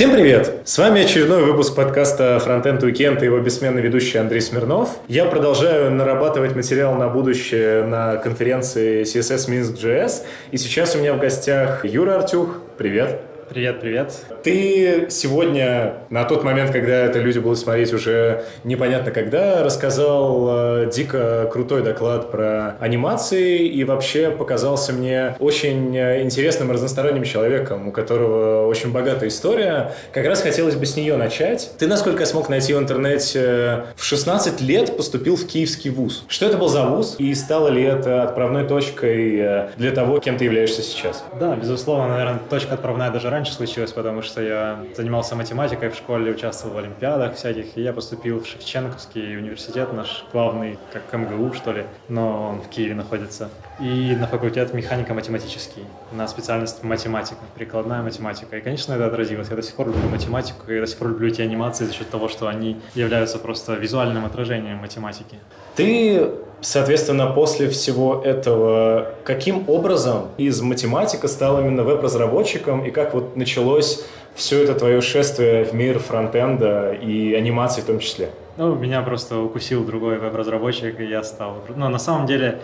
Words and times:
Всем 0.00 0.12
привет! 0.12 0.62
С 0.64 0.78
вами 0.78 1.02
очередной 1.02 1.44
выпуск 1.44 1.76
подкаста 1.76 2.42
Frontend 2.42 2.80
Weekend 2.80 3.20
и 3.20 3.26
его 3.26 3.38
бессменный 3.38 3.82
ведущий 3.82 4.16
Андрей 4.16 4.40
Смирнов. 4.40 4.96
Я 5.08 5.26
продолжаю 5.26 5.90
нарабатывать 5.90 6.56
материал 6.56 6.94
на 6.94 7.10
будущее 7.10 7.84
на 7.84 8.16
конференции 8.16 9.02
CSS 9.02 9.50
Minsk.js. 9.50 10.22
И 10.52 10.56
сейчас 10.56 10.96
у 10.96 11.00
меня 11.00 11.12
в 11.12 11.18
гостях 11.18 11.84
Юра 11.84 12.16
Артюх. 12.16 12.62
Привет! 12.78 13.29
Привет, 13.50 13.80
привет. 13.80 14.14
Ты 14.44 15.08
сегодня, 15.10 15.94
на 16.08 16.24
тот 16.24 16.44
момент, 16.44 16.70
когда 16.70 16.94
это 16.94 17.18
люди 17.18 17.40
будут 17.40 17.58
смотреть 17.58 17.92
уже 17.92 18.44
непонятно 18.62 19.10
когда, 19.10 19.64
рассказал 19.64 20.84
э, 20.84 20.90
дико 20.94 21.50
крутой 21.52 21.82
доклад 21.82 22.30
про 22.30 22.76
анимации 22.78 23.66
и 23.66 23.82
вообще 23.82 24.30
показался 24.30 24.92
мне 24.92 25.34
очень 25.40 25.96
э, 25.96 26.22
интересным 26.22 26.70
разносторонним 26.70 27.24
человеком, 27.24 27.88
у 27.88 27.90
которого 27.90 28.68
очень 28.68 28.92
богатая 28.92 29.28
история. 29.28 29.94
Как 30.12 30.26
раз 30.26 30.42
хотелось 30.42 30.76
бы 30.76 30.86
с 30.86 30.94
нее 30.94 31.16
начать. 31.16 31.72
Ты, 31.76 31.88
насколько 31.88 32.20
я 32.20 32.26
смог 32.26 32.50
найти 32.50 32.72
в 32.72 32.78
интернете, 32.78 33.86
в 33.96 34.04
16 34.04 34.60
лет 34.60 34.96
поступил 34.96 35.34
в 35.34 35.44
Киевский 35.48 35.90
вуз. 35.90 36.24
Что 36.28 36.46
это 36.46 36.56
был 36.56 36.68
за 36.68 36.84
вуз 36.84 37.16
и 37.18 37.34
стало 37.34 37.66
ли 37.66 37.82
это 37.82 38.22
отправной 38.22 38.64
точкой 38.64 39.40
э, 39.40 39.68
для 39.76 39.90
того, 39.90 40.20
кем 40.20 40.38
ты 40.38 40.44
являешься 40.44 40.82
сейчас? 40.82 41.24
Да, 41.40 41.56
безусловно, 41.56 42.10
наверное, 42.10 42.38
точка 42.48 42.74
отправная 42.74 43.10
даже 43.10 43.28
раньше 43.28 43.39
раньше 43.40 43.54
случилось, 43.54 43.92
потому 43.92 44.20
что 44.20 44.42
я 44.42 44.84
занимался 44.94 45.34
математикой 45.34 45.88
в 45.88 45.94
школе, 45.94 46.30
участвовал 46.30 46.74
в 46.74 46.78
олимпиадах 46.78 47.36
всяких, 47.36 47.78
и 47.78 47.80
я 47.80 47.94
поступил 47.94 48.42
в 48.42 48.46
Шевченковский 48.46 49.38
университет, 49.38 49.94
наш 49.94 50.26
главный, 50.30 50.78
как 50.92 51.10
МГУ, 51.10 51.54
что 51.54 51.72
ли, 51.72 51.86
но 52.10 52.50
он 52.50 52.60
в 52.60 52.68
Киеве 52.68 52.94
находится, 52.94 53.48
и 53.80 54.14
на 54.14 54.26
факультет 54.26 54.74
механико-математический, 54.74 55.84
на 56.12 56.28
специальность 56.28 56.82
математика, 56.84 57.40
прикладная 57.54 58.02
математика. 58.02 58.56
И, 58.56 58.60
конечно, 58.60 58.92
это 58.92 59.06
отразилось. 59.06 59.48
Я 59.48 59.56
до 59.56 59.62
сих 59.62 59.74
пор 59.74 59.86
люблю 59.86 60.08
математику, 60.10 60.70
и 60.70 60.78
до 60.80 60.86
сих 60.86 60.98
пор 60.98 61.08
люблю 61.08 61.28
эти 61.28 61.40
анимации 61.42 61.84
за 61.84 61.92
счет 61.92 62.10
того, 62.10 62.28
что 62.28 62.46
они 62.46 62.76
являются 62.94 63.38
просто 63.38 63.74
визуальным 63.74 64.24
отражением 64.24 64.78
математики. 64.78 65.38
Ты 65.76 66.30
Соответственно, 66.62 67.26
после 67.26 67.70
всего 67.70 68.20
этого, 68.22 69.14
каким 69.24 69.64
образом 69.68 70.28
из 70.36 70.60
математика 70.60 71.26
стал 71.26 71.58
именно 71.58 71.84
веб-разработчиком 71.84 72.84
и 72.84 72.90
как 72.90 73.14
вот 73.14 73.34
началось 73.34 74.04
все 74.34 74.62
это 74.62 74.74
твое 74.74 75.00
шествие 75.00 75.64
в 75.64 75.72
мир 75.72 75.98
фронтенда 75.98 76.92
и 76.92 77.32
анимации 77.32 77.80
в 77.80 77.86
том 77.86 77.98
числе? 77.98 78.28
Ну, 78.58 78.74
меня 78.74 79.00
просто 79.00 79.38
укусил 79.38 79.84
другой 79.84 80.18
веб-разработчик, 80.18 81.00
и 81.00 81.04
я 81.06 81.22
стал... 81.22 81.56
Но 81.74 81.88
на 81.88 81.98
самом 81.98 82.26
деле, 82.26 82.60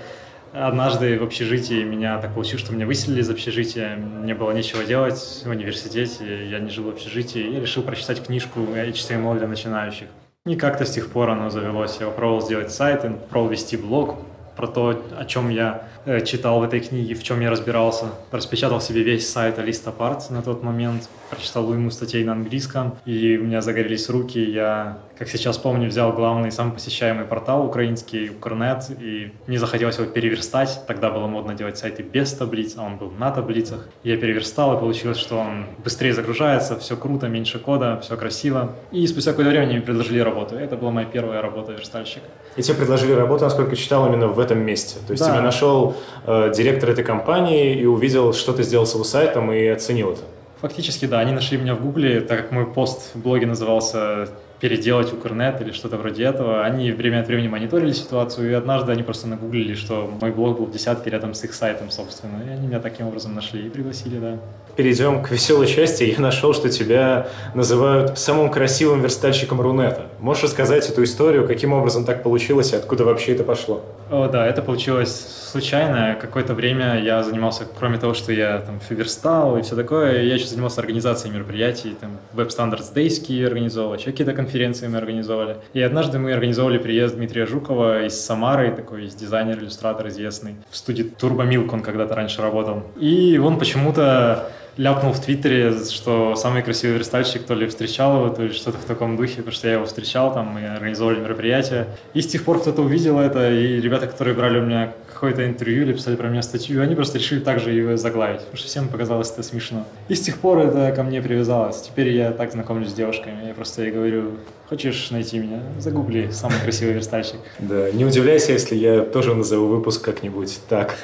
однажды 0.59 1.19
в 1.19 1.23
общежитии 1.23 1.85
меня 1.85 2.19
так 2.19 2.35
получилось, 2.35 2.65
что 2.65 2.73
меня 2.73 2.87
выселили 2.87 3.21
из 3.21 3.31
общежития, 3.31 3.97
мне 3.97 4.35
было 4.35 4.53
нечего 4.53 4.85
делать 4.85 5.43
в 5.45 5.49
университете, 5.49 6.49
я 6.49 6.59
не 6.59 6.71
жил 6.71 6.85
в 6.85 6.89
общежитии, 6.89 7.43
и 7.43 7.61
решил 7.61 7.83
прочитать 7.83 8.25
книжку 8.25 8.61
HTML 8.61 9.39
для 9.39 9.49
начинающих. 9.49 10.09
И 10.47 10.57
как-то 10.57 10.85
с 10.85 10.93
тех 10.93 11.11
пор 11.11 11.31
оно 11.31 11.51
завелось. 11.51 11.99
Я 12.01 12.07
попробовал 12.07 12.41
сделать 12.41 12.71
сайт, 12.71 13.03
попробовал 13.03 13.51
вести 13.51 13.77
блог 13.77 14.17
про 14.57 14.67
то, 14.67 15.03
о 15.19 15.25
чем 15.25 15.51
я 15.51 15.89
читал 16.25 16.61
в 16.61 16.63
этой 16.63 16.81
книге, 16.81 17.15
в 17.15 17.23
чем 17.23 17.41
я 17.41 17.51
разбирался. 17.51 18.07
Распечатал 18.31 18.81
себе 18.81 19.03
весь 19.03 19.29
сайт 19.29 19.59
Алиста 19.59 19.91
Парт 19.91 20.31
на 20.31 20.41
тот 20.43 20.63
момент, 20.63 21.09
прочитал 21.31 21.73
ему 21.73 21.91
статей 21.91 22.23
на 22.25 22.33
английском, 22.33 22.97
и 23.05 23.37
у 23.39 23.45
меня 23.45 23.61
загорелись 23.61 24.09
руки. 24.09 24.39
Я, 24.39 24.99
как 25.19 25.29
сейчас 25.29 25.59
помню, 25.59 25.89
взял 25.89 26.13
главный, 26.13 26.53
самый 26.53 26.73
посещаемый 26.75 27.25
портал 27.25 27.67
украинский, 27.67 28.31
Укрнет, 28.31 28.85
и 29.01 29.33
мне 29.47 29.59
захотелось 29.59 29.99
его 29.99 30.07
переверстать. 30.07 30.83
Тогда 30.87 31.11
было 31.11 31.27
модно 31.27 31.55
делать 31.55 31.77
сайты 31.79 32.03
без 32.03 32.33
таблиц, 32.33 32.75
а 32.77 32.83
он 32.83 32.99
был 32.99 33.11
на 33.11 33.33
таблицах. 33.33 33.89
Я 34.05 34.17
переверстал, 34.17 34.77
и 34.77 34.81
получилось, 34.81 35.19
что 35.19 35.39
он 35.39 35.67
быстрее 35.83 36.15
загружается, 36.15 36.79
все 36.79 36.97
круто, 36.97 37.27
меньше 37.27 37.59
кода, 37.59 38.01
все 38.01 38.17
красиво. 38.17 38.77
И 38.93 39.07
спустя 39.07 39.33
какое-то 39.33 39.51
время 39.51 39.67
мне 39.67 39.81
предложили 39.81 40.21
работу. 40.21 40.55
Это 40.55 40.77
была 40.77 40.93
моя 40.93 41.07
первая 41.07 41.43
работа 41.43 41.73
верстальщика. 41.73 42.27
И 42.57 42.63
тебе 42.63 42.77
предложили 42.77 43.13
работу, 43.13 43.45
насколько 43.45 43.75
читал, 43.77 44.07
именно 44.07 44.29
в 44.29 44.39
этом 44.39 44.61
месте. 44.61 44.99
То 45.07 45.13
есть 45.13 45.23
да. 45.23 45.31
тебя 45.31 45.43
нашел 45.43 45.96
э, 46.27 46.53
директор 46.57 46.91
этой 46.91 47.05
компании 47.05 47.75
и 47.75 47.87
увидел, 47.87 48.33
что 48.33 48.53
ты 48.53 48.63
сделал 48.63 48.87
с 48.87 48.95
его 48.95 49.05
сайтом 49.05 49.53
и 49.53 49.67
оценил 49.67 50.13
это. 50.13 50.23
Фактически, 50.61 51.07
да. 51.07 51.21
Они 51.21 51.33
нашли 51.33 51.59
меня 51.59 51.75
в 51.75 51.83
Гугле, 51.83 52.21
так 52.21 52.39
как 52.39 52.53
мой 52.53 52.67
пост 52.67 53.15
в 53.15 53.23
блоге 53.23 53.47
назывался 53.47 54.29
переделать 54.59 55.13
Укрнет 55.13 55.61
или 55.61 55.73
что-то 55.73 55.99
вроде 55.99 56.25
этого. 56.25 56.65
Они 56.65 56.91
время 56.93 57.21
от 57.21 57.27
времени 57.27 57.49
мониторили 57.49 57.93
ситуацию, 57.93 58.51
и 58.51 58.55
однажды 58.55 58.91
они 58.91 59.03
просто 59.03 59.29
нагуглили, 59.29 59.75
что 59.75 60.11
мой 60.21 60.33
блог 60.33 60.59
был 60.59 60.67
в 60.67 60.71
десятке 60.71 61.11
рядом 61.11 61.35
с 61.35 61.45
их 61.45 61.53
сайтом, 61.53 61.91
собственно. 61.91 62.43
И 62.47 62.51
они 62.51 62.67
меня 62.67 62.81
таким 62.81 63.07
образом 63.07 63.35
нашли 63.35 63.67
и 63.67 63.71
пригласили, 63.71 64.19
да 64.19 64.39
перейдем 64.77 65.23
к 65.23 65.31
веселой 65.31 65.67
части. 65.67 66.05
Я 66.05 66.21
нашел, 66.21 66.55
что 66.55 66.69
тебя 66.69 67.29
называют 67.55 68.19
самым 68.19 68.51
красивым 68.51 69.03
верстальщиком 69.03 69.61
Рунета. 69.61 70.07
Можешь 70.21 70.45
рассказать 70.45 70.89
эту 70.89 71.03
историю, 71.03 71.47
каким 71.47 71.73
образом 71.73 72.05
так 72.05 72.23
получилось 72.23 72.73
и 72.73 72.77
откуда 72.77 73.05
вообще 73.05 73.33
это 73.33 73.43
пошло? 73.43 73.83
О, 74.11 74.29
да, 74.29 74.47
это 74.47 74.63
получилось 74.63 75.49
случайно. 75.51 76.17
Какое-то 76.21 76.55
время 76.55 77.01
я 77.03 77.23
занимался, 77.23 77.65
кроме 77.79 77.99
того, 77.99 78.15
что 78.15 78.33
я 78.33 78.59
там 78.59 78.79
верстал 78.91 79.57
и 79.57 79.63
все 79.63 79.75
такое, 79.75 80.23
я 80.23 80.35
еще 80.35 80.47
занимался 80.47 80.81
организацией 80.81 81.33
мероприятий, 81.33 81.97
там 82.01 82.19
Web 82.35 82.49
Standards 82.49 82.95
Days 82.95 83.47
организовал, 83.47 83.95
еще 83.95 84.11
какие-то 84.13 84.33
конференции 84.33 84.87
мы 84.87 84.99
организовали. 84.99 85.57
И 85.73 85.81
однажды 85.81 86.19
мы 86.19 86.33
организовали 86.33 86.79
приезд 86.79 87.17
Дмитрия 87.17 87.47
Жукова 87.47 88.05
из 88.05 88.21
Самары, 88.21 88.71
такой 88.73 89.07
из 89.07 89.15
дизайнер, 89.15 89.59
иллюстратор 89.59 90.09
известный. 90.09 90.57
В 90.71 90.77
студии 90.77 91.05
Turbo 91.05 91.49
Milk 91.49 91.71
он 91.73 91.81
когда-то 91.81 92.15
раньше 92.15 92.43
работал. 92.43 92.83
И 93.01 93.39
он 93.39 93.59
почему-то 93.59 94.51
ляпнул 94.77 95.13
в 95.13 95.21
Твиттере, 95.21 95.73
что 95.91 96.37
самый 96.37 96.63
красивый 96.63 96.97
верстальщик 96.97 97.45
то 97.45 97.55
ли 97.55 97.67
встречал 97.67 98.19
его, 98.19 98.35
то 98.35 98.43
ли 98.43 98.53
что-то 98.53 98.79
в 98.79 98.85
таком 98.85 99.17
духе, 99.17 99.37
потому 99.37 99.53
что 99.53 99.69
я 99.69 99.75
его 99.75 99.87
встречал, 99.87 100.33
там 100.33 100.49
мы 100.49 100.67
организовали 100.67 101.19
мероприятие. 101.19 101.87
И 102.15 102.21
с 102.21 102.27
тех 102.27 102.45
пор 102.45 102.61
кто-то 102.61 102.83
увидел 102.83 103.19
это, 103.19 103.51
и 103.51 103.81
ребята, 103.81 104.07
которые 104.07 104.35
брали 104.35 104.59
у 104.59 104.63
меня 104.63 104.93
какое-то 105.13 105.47
интервью 105.47 105.85
или 105.85 105.95
писали 105.95 106.17
про 106.17 106.29
меня 106.29 106.43
статью, 106.43 106.83
они 106.83 106.95
просто 106.95 107.17
решили 107.17 107.41
также 107.41 107.71
ее 107.71 107.97
заглавить, 107.97 108.41
потому 108.41 108.57
что 108.59 108.69
всем 108.69 108.89
показалось 108.89 109.31
это 109.31 109.43
смешно. 109.43 109.87
И 110.09 110.15
с 110.15 110.21
тех 110.21 110.39
пор 110.39 110.59
это 110.59 110.93
ко 110.95 111.03
мне 111.03 111.23
привязалось. 111.23 111.81
Теперь 111.81 112.09
я 112.11 112.33
так 112.33 112.53
знакомлюсь 112.53 112.91
с 112.91 112.95
девушками, 112.95 113.47
я 113.47 113.55
просто 113.55 113.83
ей 113.83 113.93
говорю, 113.93 114.33
хочешь 114.69 115.11
найти 115.11 115.39
меня, 115.39 115.63
загугли 115.79 116.31
самый 116.31 116.59
красивый 116.61 116.95
верстальщик. 116.95 117.41
Да, 117.59 117.91
не 117.93 118.05
удивляйся, 118.05 118.53
если 118.53 118.75
я 118.75 119.03
тоже 119.03 119.35
назову 119.35 119.67
выпуск 119.69 120.05
как-нибудь 120.05 120.59
так. 120.69 120.97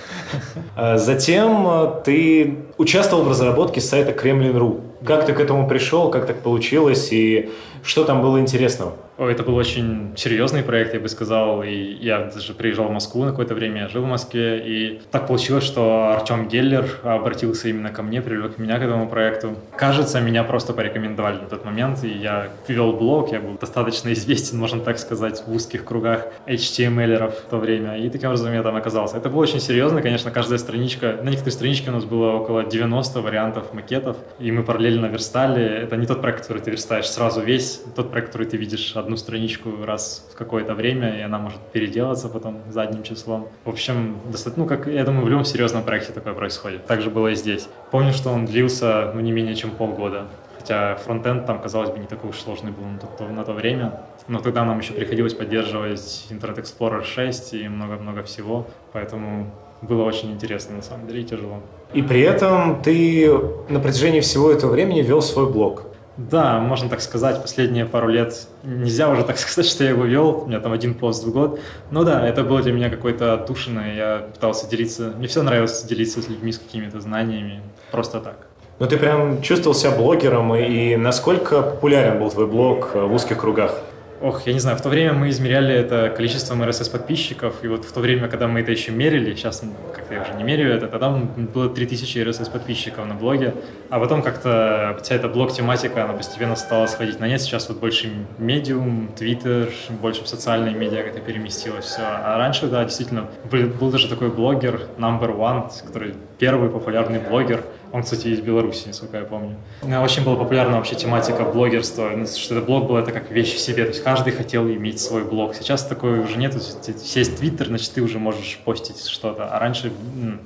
А 0.77 0.99
затем 0.99 1.67
а, 1.67 2.03
ты 2.05 2.59
участвовал 2.79 3.25
в 3.25 3.29
разработке 3.29 3.81
сайта 3.81 4.13
Kremlin.ru. 4.13 4.81
Как 5.05 5.27
ты 5.27 5.33
к 5.33 5.41
этому 5.41 5.69
пришел, 5.69 6.11
как 6.11 6.27
так 6.27 6.41
получилось 6.41 7.13
и 7.13 7.51
что 7.83 8.05
там 8.05 8.23
было 8.23 8.39
интересного? 8.39 8.95
Это 9.19 9.43
был 9.43 9.57
очень 9.57 10.15
серьезный 10.17 10.63
проект, 10.63 10.95
я 10.95 11.01
бы 11.01 11.09
сказал, 11.09 11.63
и 11.63 11.75
я 11.75 12.31
даже 12.33 12.55
приезжал 12.55 12.87
в 12.87 12.93
Москву 12.93 13.25
на 13.25 13.31
какое-то 13.31 13.55
время, 13.55 13.83
я 13.83 13.89
жил 13.89 14.03
в 14.03 14.07
Москве, 14.07 14.63
и 14.65 15.03
так 15.11 15.27
получилось, 15.27 15.65
что 15.65 16.13
Артем 16.13 16.49
Геллер 16.49 16.87
обратился 17.03 17.69
именно 17.69 17.91
ко 17.91 18.03
мне, 18.03 18.23
привлек 18.23 18.59
меня 18.59 18.79
к 18.79 18.83
этому 18.83 19.09
проекту. 19.09 19.55
Кажется, 19.77 20.21
меня 20.21 20.45
просто 20.45 20.73
порекомендовали 20.73 21.39
на 21.41 21.47
тот 21.47 21.65
момент, 21.65 22.03
и 22.05 22.09
я 22.09 22.49
вел 22.69 22.93
блог, 22.93 23.33
я 23.33 23.41
был 23.41 23.52
достаточно 23.59 24.13
известен, 24.13 24.59
можно 24.59 24.81
так 24.81 24.99
сказать, 24.99 25.43
в 25.47 25.53
узких 25.53 25.85
кругах 25.85 26.27
HTML-еров 26.47 27.35
в 27.35 27.49
то 27.49 27.59
время, 27.59 27.99
и 27.99 28.11
таким 28.11 28.29
образом 28.29 28.53
я 28.53 28.63
там 28.63 28.77
оказался. 28.77 29.17
Это 29.17 29.29
было 29.29 29.41
очень 29.41 29.61
серьезно, 29.61 30.03
конечно, 30.03 30.31
каждая 30.31 30.59
страничка, 30.59 31.19
на 31.23 31.31
некоторых 31.31 31.55
страничках 31.55 31.89
у 31.89 31.97
нас 31.97 32.05
было 32.05 32.33
около 32.33 32.65
90 32.65 33.21
вариантов 33.21 33.73
макетов, 33.73 34.17
и 34.39 34.51
мы 34.51 34.63
параллельно 34.63 35.07
верстали. 35.07 35.65
Это 35.65 35.97
не 35.97 36.07
тот 36.07 36.21
проект, 36.21 36.43
который 36.43 36.63
ты 36.63 36.71
верстаешь 36.71 37.09
сразу 37.09 37.41
весь, 37.41 37.83
тот 37.95 38.11
проект, 38.11 38.29
который 38.29 38.47
ты 38.47 38.57
видишь 38.57 38.97
одну 38.97 39.17
страничку 39.17 39.85
раз 39.85 40.29
в 40.33 40.37
какое-то 40.37 40.75
время, 40.75 41.19
и 41.19 41.23
она 41.23 41.39
может 41.39 41.61
переделаться 41.73 42.29
потом 42.29 42.63
задним 42.71 43.03
числом. 43.03 43.49
В 43.65 43.71
общем, 43.71 44.17
достаточно, 44.31 44.63
ну, 44.63 44.69
как, 44.69 44.87
я 44.87 45.05
думаю, 45.05 45.25
в 45.25 45.29
любом 45.29 45.45
серьезном 45.45 45.83
проекте 45.83 46.13
такое 46.13 46.35
происходит. 46.35 46.87
Так 46.87 47.03
же 47.03 47.11
было 47.11 47.29
и 47.29 47.35
здесь. 47.35 47.69
Помню, 47.91 48.13
что 48.13 48.31
он 48.31 48.47
длился, 48.47 49.13
ну, 49.15 49.21
не 49.21 49.33
менее 49.33 49.55
чем 49.55 49.71
полгода. 49.71 50.27
Хотя 50.63 50.95
фронтенд 50.95 51.45
там, 51.45 51.61
казалось 51.61 51.91
бы, 51.91 51.99
не 51.99 52.07
такой 52.07 52.31
уж 52.31 52.39
сложный 52.39 52.71
был 52.71 52.85
на 52.85 52.99
то, 52.99 53.25
на 53.25 53.43
то 53.43 53.53
время. 53.53 54.01
Но 54.29 54.39
тогда 54.39 54.65
нам 54.65 54.79
еще 54.79 54.93
приходилось 54.93 55.35
поддерживать 55.35 56.29
Internet 56.31 56.63
Explorer 56.63 57.03
6 57.03 57.55
и 57.55 57.69
много-много 57.69 58.23
всего. 58.23 58.69
Поэтому 58.93 59.51
было 59.81 60.05
очень 60.05 60.31
интересно, 60.31 60.77
на 60.77 60.83
самом 60.83 61.09
деле, 61.09 61.23
и 61.23 61.25
тяжело. 61.25 61.61
И 61.93 62.03
при 62.03 62.21
этом 62.21 62.81
ты 62.81 63.29
на 63.69 63.81
протяжении 63.81 64.21
всего 64.21 64.53
этого 64.53 64.71
времени 64.71 65.03
вел 65.03 65.21
свой 65.21 65.51
блог. 65.51 65.83
Да, 66.17 66.61
можно 66.61 66.89
так 66.89 67.01
сказать, 67.01 67.43
последние 67.43 67.85
пару 67.85 68.07
лет 68.07 68.47
нельзя 68.63 69.09
уже 69.09 69.25
так 69.25 69.39
сказать, 69.41 69.69
что 69.69 69.83
я 69.83 69.91
его 69.91 70.05
вел, 70.05 70.43
у 70.45 70.47
меня 70.47 70.61
там 70.61 70.71
один 70.73 70.95
пост 70.95 71.25
в 71.25 71.33
год. 71.33 71.59
Но 71.91 72.05
да, 72.05 72.25
это 72.25 72.45
было 72.45 72.63
для 72.63 72.73
меня 72.73 72.89
какое-то 72.89 73.33
отдушино, 73.33 73.81
я 73.93 74.29
пытался 74.33 74.69
делиться, 74.69 75.13
мне 75.19 75.27
все 75.27 75.43
нравилось 75.43 75.83
делиться 75.83 76.23
с 76.23 76.29
людьми, 76.29 76.53
с 76.53 76.59
какими-то 76.61 77.01
знаниями, 77.01 77.63
просто 77.91 78.21
так. 78.21 78.52
Но 78.79 78.87
ты 78.87 78.97
прям 78.97 79.43
чувствовал 79.43 79.75
себя 79.75 79.93
блогером, 79.93 80.55
и 80.55 80.97
насколько 80.97 81.63
популярен 81.63 82.19
был 82.19 82.31
твой 82.31 82.47
блог 82.47 82.91
э, 82.95 83.01
в 83.01 83.13
узких 83.13 83.39
кругах? 83.39 83.79
Ох, 84.21 84.47
я 84.47 84.53
не 84.53 84.61
знаю, 84.61 84.77
в 84.77 84.81
то 84.81 84.89
время 84.89 85.15
мы 85.15 85.31
измеряли 85.31 85.75
это 85.75 86.09
количеством 86.09 86.63
RSS-подписчиков, 86.63 87.57
и 87.63 87.67
вот 87.67 87.85
в 87.85 87.93
то 87.93 87.99
время, 87.99 88.29
когда 88.29 88.47
мы 88.47 88.61
это 88.61 88.71
еще 88.71 88.93
мерили, 88.93 89.35
сейчас 89.35 89.65
как 89.93 90.03
как-то 90.13 90.15
я 90.15 90.23
уже 90.23 90.35
не 90.35 90.45
меряю 90.45 90.75
это, 90.75 90.87
тогда 90.87 91.11
было 91.11 91.69
3000 91.69 92.19
RSS 92.19 92.51
подписчиков 92.53 93.07
на 93.07 93.15
блоге, 93.15 93.55
а 93.91 93.99
потом 93.99 94.23
как-то 94.23 94.99
вся 95.03 95.17
эта 95.17 95.29
блог-тематика, 95.29 96.05
она 96.05 96.13
постепенно 96.13 96.57
стала 96.57 96.87
сходить 96.87 97.21
на 97.21 97.29
нет, 97.29 97.41
сейчас 97.41 97.69
вот 97.69 97.79
больше 97.79 98.13
медиум, 98.39 99.11
твиттер, 99.17 99.71
больше 100.01 100.23
в 100.25 100.29
социальные 100.29 100.75
медиа 100.75 101.03
как-то 101.03 101.21
переместилось 101.21 101.87
все, 101.87 102.03
а 102.03 102.39
раньше, 102.39 102.67
да, 102.67 102.85
действительно, 102.85 103.27
был, 103.51 103.67
был 103.67 103.91
даже 103.91 104.09
такой 104.09 104.31
блогер, 104.31 104.83
number 104.99 105.37
one, 105.37 105.71
который 105.85 106.15
первый 106.39 106.71
популярный 106.71 107.19
блогер, 107.19 107.65
он, 107.93 108.03
кстати, 108.03 108.29
из 108.29 108.41
Беларуси, 108.41 108.85
насколько 108.87 109.19
я 109.19 109.25
помню. 109.25 109.57
Очень 110.03 110.25
была 110.25 110.37
популярна 110.37 110.77
вообще 110.77 110.95
тематика 110.95 111.45
блогерства, 111.45 112.11
ну, 112.17 112.27
что 112.27 112.57
это 112.57 112.65
блог 112.65 112.87
был 112.87 112.97
это 112.97 113.13
как 113.13 113.31
вещь 113.31 113.55
в 113.55 113.59
себе, 113.59 113.85
то 113.85 113.91
есть 113.91 114.03
каждый 114.03 114.33
хотел 114.33 114.67
иметь 114.67 115.01
свой 115.01 115.25
блог. 115.25 115.55
Сейчас 115.55 115.85
такой 115.85 116.21
уже 116.21 116.39
нет, 116.39 116.55
есть 116.55 117.39
Твиттер, 117.39 117.67
значит, 117.67 117.93
ты 117.93 118.03
уже 118.03 118.19
можешь 118.19 118.61
постить 118.65 119.07
что-то, 119.07 119.47
а 119.47 119.59
раньше 119.59 119.93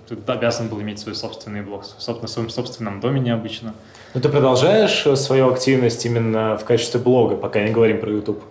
ты 0.09 0.17
обязан 0.27 0.69
был 0.69 0.81
иметь 0.83 0.99
свой 0.99 1.15
собственный 1.15 1.63
блог, 1.63 1.85
собственно, 1.85 2.27
в 2.27 2.31
своем 2.31 2.51
собственном 2.51 3.01
доме 3.01 3.21
необычно. 3.21 3.75
Но 4.15 4.21
ты 4.21 4.29
продолжаешь 4.29 5.07
э, 5.07 5.15
свою 5.15 5.53
активность 5.53 6.05
именно 6.07 6.57
в 6.57 6.65
качестве 6.65 6.99
блога, 6.99 7.37
пока 7.37 7.63
не 7.63 7.71
говорим 7.71 8.01
про 8.01 8.11
YouTube? 8.11 8.43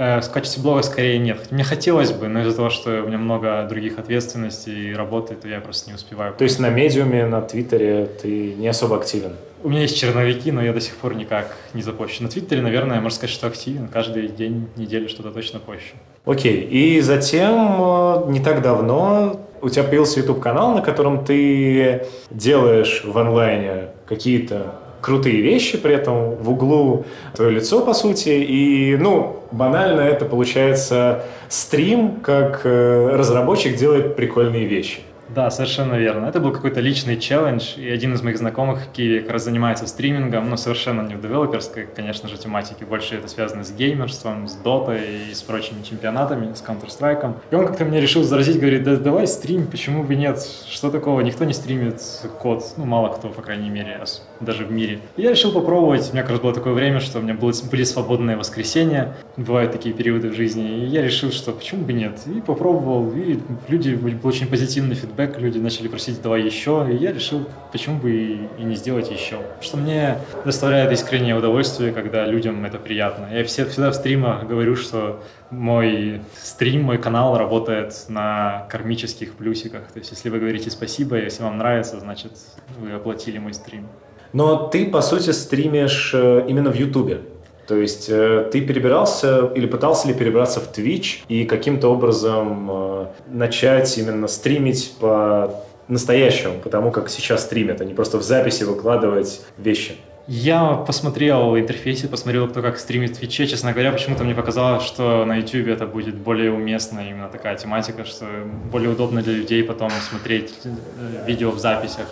Э, 0.00 0.22
в 0.22 0.30
качестве 0.30 0.62
блога 0.62 0.80
скорее 0.80 1.18
нет. 1.18 1.48
Мне 1.50 1.62
хотелось 1.62 2.10
бы, 2.10 2.26
но 2.26 2.40
из-за 2.40 2.56
того, 2.56 2.70
что 2.70 3.02
у 3.02 3.06
меня 3.06 3.18
много 3.18 3.66
других 3.68 3.98
ответственностей 3.98 4.92
и 4.92 4.94
работы, 4.94 5.34
то 5.34 5.46
я 5.46 5.60
просто 5.60 5.90
не 5.90 5.94
успеваю. 5.94 6.32
То 6.32 6.44
есть 6.44 6.58
на 6.58 6.70
медиуме, 6.70 7.26
на 7.26 7.42
Твиттере 7.42 8.06
ты 8.06 8.54
не 8.54 8.66
особо 8.66 8.96
активен? 8.96 9.32
У 9.62 9.68
меня 9.68 9.82
есть 9.82 9.98
черновики, 9.98 10.52
но 10.52 10.62
я 10.64 10.72
до 10.72 10.80
сих 10.80 10.96
пор 10.96 11.14
никак 11.14 11.54
не 11.74 11.82
запущу. 11.82 12.22
На 12.22 12.30
Твиттере, 12.30 12.62
наверное, 12.62 12.98
можно 13.02 13.14
сказать, 13.14 13.34
что 13.34 13.46
активен. 13.46 13.88
Каждый 13.88 14.28
день, 14.28 14.68
недели 14.76 15.06
что-то 15.06 15.32
точно 15.32 15.60
пощу. 15.60 15.96
Окей. 16.24 16.62
И 16.62 17.02
затем, 17.02 17.76
э, 17.78 18.24
не 18.28 18.40
так 18.40 18.62
давно, 18.62 19.38
у 19.60 19.68
тебя 19.68 19.84
появился 19.84 20.20
YouTube-канал, 20.20 20.74
на 20.74 20.80
котором 20.80 21.26
ты 21.26 22.06
делаешь 22.30 23.02
в 23.04 23.18
онлайне 23.18 23.88
какие-то 24.06 24.76
крутые 25.00 25.40
вещи, 25.40 25.78
при 25.78 25.94
этом 25.94 26.34
в 26.36 26.50
углу 26.50 27.04
твое 27.34 27.50
лицо, 27.50 27.80
по 27.80 27.94
сути, 27.94 28.28
и, 28.28 28.96
ну, 28.96 29.40
банально 29.50 30.00
это 30.00 30.24
получается 30.24 31.24
стрим, 31.48 32.20
как 32.22 32.62
э, 32.64 33.10
разработчик 33.16 33.76
делает 33.76 34.16
прикольные 34.16 34.66
вещи. 34.66 35.00
Да, 35.34 35.48
совершенно 35.50 35.94
верно. 35.94 36.26
Это 36.26 36.40
был 36.40 36.52
какой-то 36.52 36.80
личный 36.80 37.16
челлендж, 37.16 37.76
и 37.76 37.88
один 37.88 38.14
из 38.14 38.22
моих 38.22 38.38
знакомых 38.38 38.80
в 38.80 38.92
Киеве 38.92 39.20
как 39.20 39.32
раз 39.32 39.44
занимается 39.44 39.86
стримингом, 39.86 40.50
но 40.50 40.56
совершенно 40.56 41.02
не 41.02 41.14
в 41.14 41.22
девелоперской, 41.22 41.86
конечно 41.94 42.28
же, 42.28 42.36
тематике. 42.36 42.84
Больше 42.84 43.14
это 43.14 43.28
связано 43.28 43.62
с 43.62 43.70
геймерством, 43.70 44.48
с 44.48 44.54
дотой 44.56 45.00
и 45.30 45.34
с 45.34 45.42
прочими 45.42 45.82
чемпионатами, 45.82 46.52
с 46.54 46.64
Counter-Strike. 46.66 47.34
И 47.50 47.54
он 47.54 47.66
как-то 47.66 47.84
мне 47.84 48.00
решил 48.00 48.24
заразить, 48.24 48.58
говорит, 48.58 48.82
да 48.82 48.96
давай 48.96 49.28
стрим, 49.28 49.68
почему 49.68 50.02
бы 50.02 50.16
нет? 50.16 50.44
Что 50.68 50.90
такого? 50.90 51.20
Никто 51.20 51.44
не 51.44 51.52
стримит 51.52 52.02
код, 52.40 52.64
ну 52.76 52.84
мало 52.84 53.10
кто, 53.10 53.28
по 53.28 53.42
крайней 53.42 53.70
мере, 53.70 54.02
даже 54.40 54.64
в 54.64 54.72
мире. 54.72 54.98
И 55.16 55.22
я 55.22 55.30
решил 55.30 55.52
попробовать. 55.52 56.08
У 56.10 56.12
меня 56.12 56.22
как 56.22 56.32
раз 56.32 56.40
было 56.40 56.52
такое 56.52 56.72
время, 56.72 56.98
что 56.98 57.20
у 57.20 57.22
меня 57.22 57.34
было, 57.34 57.52
были 57.70 57.84
свободные 57.84 58.36
воскресенья, 58.36 59.14
бывают 59.36 59.70
такие 59.70 59.94
периоды 59.94 60.30
в 60.30 60.34
жизни, 60.34 60.84
и 60.84 60.86
я 60.86 61.02
решил, 61.02 61.30
что 61.30 61.52
почему 61.52 61.84
бы 61.84 61.92
нет? 61.92 62.18
И 62.26 62.40
попробовал, 62.40 63.12
и 63.12 63.38
люди, 63.68 63.94
был 63.94 64.10
очень 64.28 64.48
позитивный 64.48 64.96
фидбэк, 64.96 65.19
фидбэк, 65.20 65.38
люди 65.38 65.58
начали 65.58 65.88
просить 65.88 66.20
«давай 66.22 66.42
еще», 66.42 66.86
и 66.90 66.96
я 66.96 67.12
решил, 67.12 67.46
почему 67.72 67.98
бы 67.98 68.10
и, 68.10 68.48
и 68.58 68.62
не 68.62 68.76
сделать 68.76 69.10
еще. 69.10 69.38
Что 69.60 69.76
мне 69.76 70.18
доставляет 70.44 70.92
искреннее 70.92 71.36
удовольствие, 71.36 71.92
когда 71.92 72.26
людям 72.26 72.64
это 72.64 72.78
приятно. 72.78 73.28
Я 73.32 73.44
все, 73.44 73.64
всегда 73.66 73.90
в 73.90 73.94
стримах 73.94 74.46
говорю, 74.46 74.76
что 74.76 75.22
мой 75.50 76.20
стрим, 76.40 76.82
мой 76.82 76.98
канал 76.98 77.36
работает 77.36 77.94
на 78.08 78.66
кармических 78.70 79.34
плюсиках. 79.34 79.90
То 79.92 79.98
есть, 79.98 80.10
если 80.10 80.28
вы 80.30 80.38
говорите 80.38 80.70
спасибо, 80.70 81.16
если 81.16 81.42
вам 81.42 81.58
нравится, 81.58 81.98
значит, 82.00 82.32
вы 82.78 82.92
оплатили 82.92 83.38
мой 83.38 83.54
стрим. 83.54 83.88
Но 84.32 84.68
ты, 84.68 84.86
по 84.86 85.00
сути, 85.00 85.30
стримишь 85.30 86.12
э, 86.14 86.44
именно 86.48 86.70
в 86.70 86.76
Ютубе. 86.76 87.22
То 87.70 87.76
есть 87.76 88.06
э, 88.08 88.48
ты 88.50 88.62
перебирался 88.62 89.46
или 89.54 89.68
пытался 89.68 90.08
ли 90.08 90.14
перебраться 90.14 90.58
в 90.58 90.76
Twitch 90.76 91.20
и 91.28 91.44
каким-то 91.44 91.86
образом 91.86 92.68
э, 92.68 93.06
начать 93.28 93.96
именно 93.96 94.26
стримить 94.26 94.94
по 94.98 95.54
настоящему, 95.86 96.54
потому 96.64 96.90
как 96.90 97.08
сейчас 97.08 97.44
стримят, 97.44 97.80
а 97.80 97.84
не 97.84 97.94
просто 97.94 98.18
в 98.18 98.24
записи 98.24 98.64
выкладывать 98.64 99.42
вещи? 99.56 99.94
Я 100.32 100.74
посмотрел 100.74 101.50
в 101.50 101.58
интерфейсе, 101.58 102.06
посмотрел, 102.06 102.46
кто 102.46 102.62
как 102.62 102.78
стримит 102.78 103.16
в 103.16 103.18
Твиче. 103.18 103.48
Честно 103.48 103.72
говоря, 103.72 103.90
почему-то 103.90 104.22
мне 104.22 104.32
показалось, 104.32 104.84
что 104.84 105.24
на 105.24 105.34
YouTube 105.34 105.66
это 105.66 105.88
будет 105.88 106.14
более 106.14 106.52
уместно, 106.52 107.00
именно 107.00 107.28
такая 107.28 107.56
тематика, 107.56 108.04
что 108.04 108.26
более 108.70 108.90
удобно 108.90 109.22
для 109.22 109.32
людей 109.32 109.64
потом 109.64 109.90
смотреть 109.90 110.52
э, 110.62 111.24
видео 111.26 111.50
в 111.50 111.58
записях. 111.58 112.06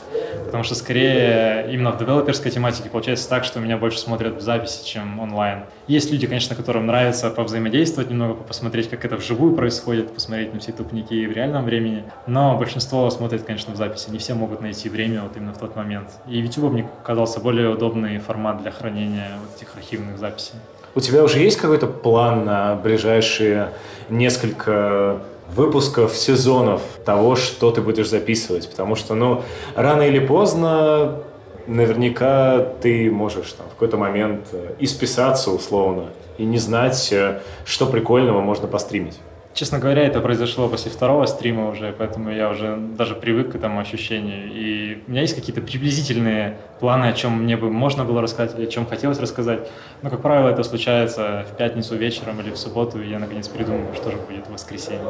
Потому 0.46 0.64
что 0.64 0.74
скорее 0.74 1.72
именно 1.72 1.92
в 1.92 1.98
девелоперской 2.00 2.50
тематике 2.50 2.88
получается 2.88 3.28
так, 3.28 3.44
что 3.44 3.60
меня 3.60 3.76
больше 3.76 4.00
смотрят 4.00 4.34
в 4.34 4.40
записи, 4.40 4.84
чем 4.84 5.20
онлайн. 5.20 5.60
Есть 5.88 6.12
люди, 6.12 6.26
конечно, 6.26 6.54
которым 6.54 6.86
нравится 6.86 7.30
повзаимодействовать 7.30 8.10
немного, 8.10 8.34
посмотреть, 8.34 8.90
как 8.90 9.06
это 9.06 9.16
вживую 9.16 9.54
происходит, 9.54 10.12
посмотреть 10.12 10.52
на 10.52 10.60
все 10.60 10.70
тупники 10.70 11.26
в 11.26 11.32
реальном 11.32 11.64
времени. 11.64 12.04
Но 12.26 12.58
большинство 12.58 13.08
смотрит, 13.08 13.44
конечно, 13.44 13.72
в 13.72 13.76
записи. 13.78 14.10
Не 14.10 14.18
все 14.18 14.34
могут 14.34 14.60
найти 14.60 14.90
время 14.90 15.22
вот 15.22 15.34
именно 15.38 15.54
в 15.54 15.58
тот 15.58 15.76
момент. 15.76 16.10
И 16.26 16.38
YouTube 16.40 16.72
мне 16.72 16.86
казался 17.02 17.40
более 17.40 17.70
удобный 17.70 18.18
формат 18.18 18.60
для 18.60 18.70
хранения 18.70 19.30
вот 19.40 19.56
этих 19.56 19.74
архивных 19.76 20.18
записей. 20.18 20.56
У 20.94 21.00
тебя 21.00 21.24
уже 21.24 21.38
есть 21.38 21.56
какой-то 21.56 21.86
план 21.86 22.44
на 22.44 22.74
ближайшие 22.74 23.70
несколько 24.10 25.20
выпусков, 25.54 26.14
сезонов 26.14 26.82
того, 27.06 27.34
что 27.34 27.70
ты 27.70 27.80
будешь 27.80 28.10
записывать. 28.10 28.68
Потому 28.68 28.94
что, 28.94 29.14
ну, 29.14 29.42
рано 29.74 30.02
или 30.02 30.18
поздно 30.18 31.22
наверняка 31.68 32.60
ты 32.80 33.10
можешь 33.10 33.52
там, 33.52 33.66
в 33.66 33.70
какой-то 33.70 33.96
момент 33.96 34.48
э, 34.52 34.74
исписаться 34.80 35.50
условно 35.50 36.06
и 36.38 36.44
не 36.44 36.58
знать, 36.58 37.12
э, 37.12 37.40
что 37.64 37.86
прикольного 37.86 38.40
можно 38.40 38.66
постримить. 38.66 39.20
Честно 39.54 39.80
говоря, 39.80 40.02
это 40.04 40.20
произошло 40.20 40.68
после 40.68 40.90
второго 40.90 41.26
стрима 41.26 41.68
уже, 41.68 41.92
поэтому 41.98 42.30
я 42.30 42.48
уже 42.48 42.76
даже 42.76 43.16
привык 43.16 43.52
к 43.52 43.54
этому 43.56 43.80
ощущению. 43.80 44.52
И 44.52 45.02
у 45.06 45.10
меня 45.10 45.22
есть 45.22 45.34
какие-то 45.34 45.60
приблизительные 45.60 46.58
планы, 46.78 47.06
о 47.06 47.12
чем 47.12 47.42
мне 47.42 47.56
бы 47.56 47.68
можно 47.68 48.04
было 48.04 48.22
рассказать, 48.22 48.56
о 48.56 48.66
чем 48.66 48.86
хотелось 48.86 49.18
рассказать. 49.18 49.68
Но, 50.02 50.10
как 50.10 50.22
правило, 50.22 50.48
это 50.48 50.62
случается 50.62 51.44
в 51.50 51.56
пятницу 51.56 51.96
вечером 51.96 52.40
или 52.40 52.50
в 52.50 52.56
субботу, 52.56 53.02
и 53.02 53.08
я, 53.08 53.18
наконец, 53.18 53.48
придумаю, 53.48 53.88
что 53.96 54.12
же 54.12 54.18
будет 54.18 54.46
в 54.46 54.52
воскресенье. 54.52 55.02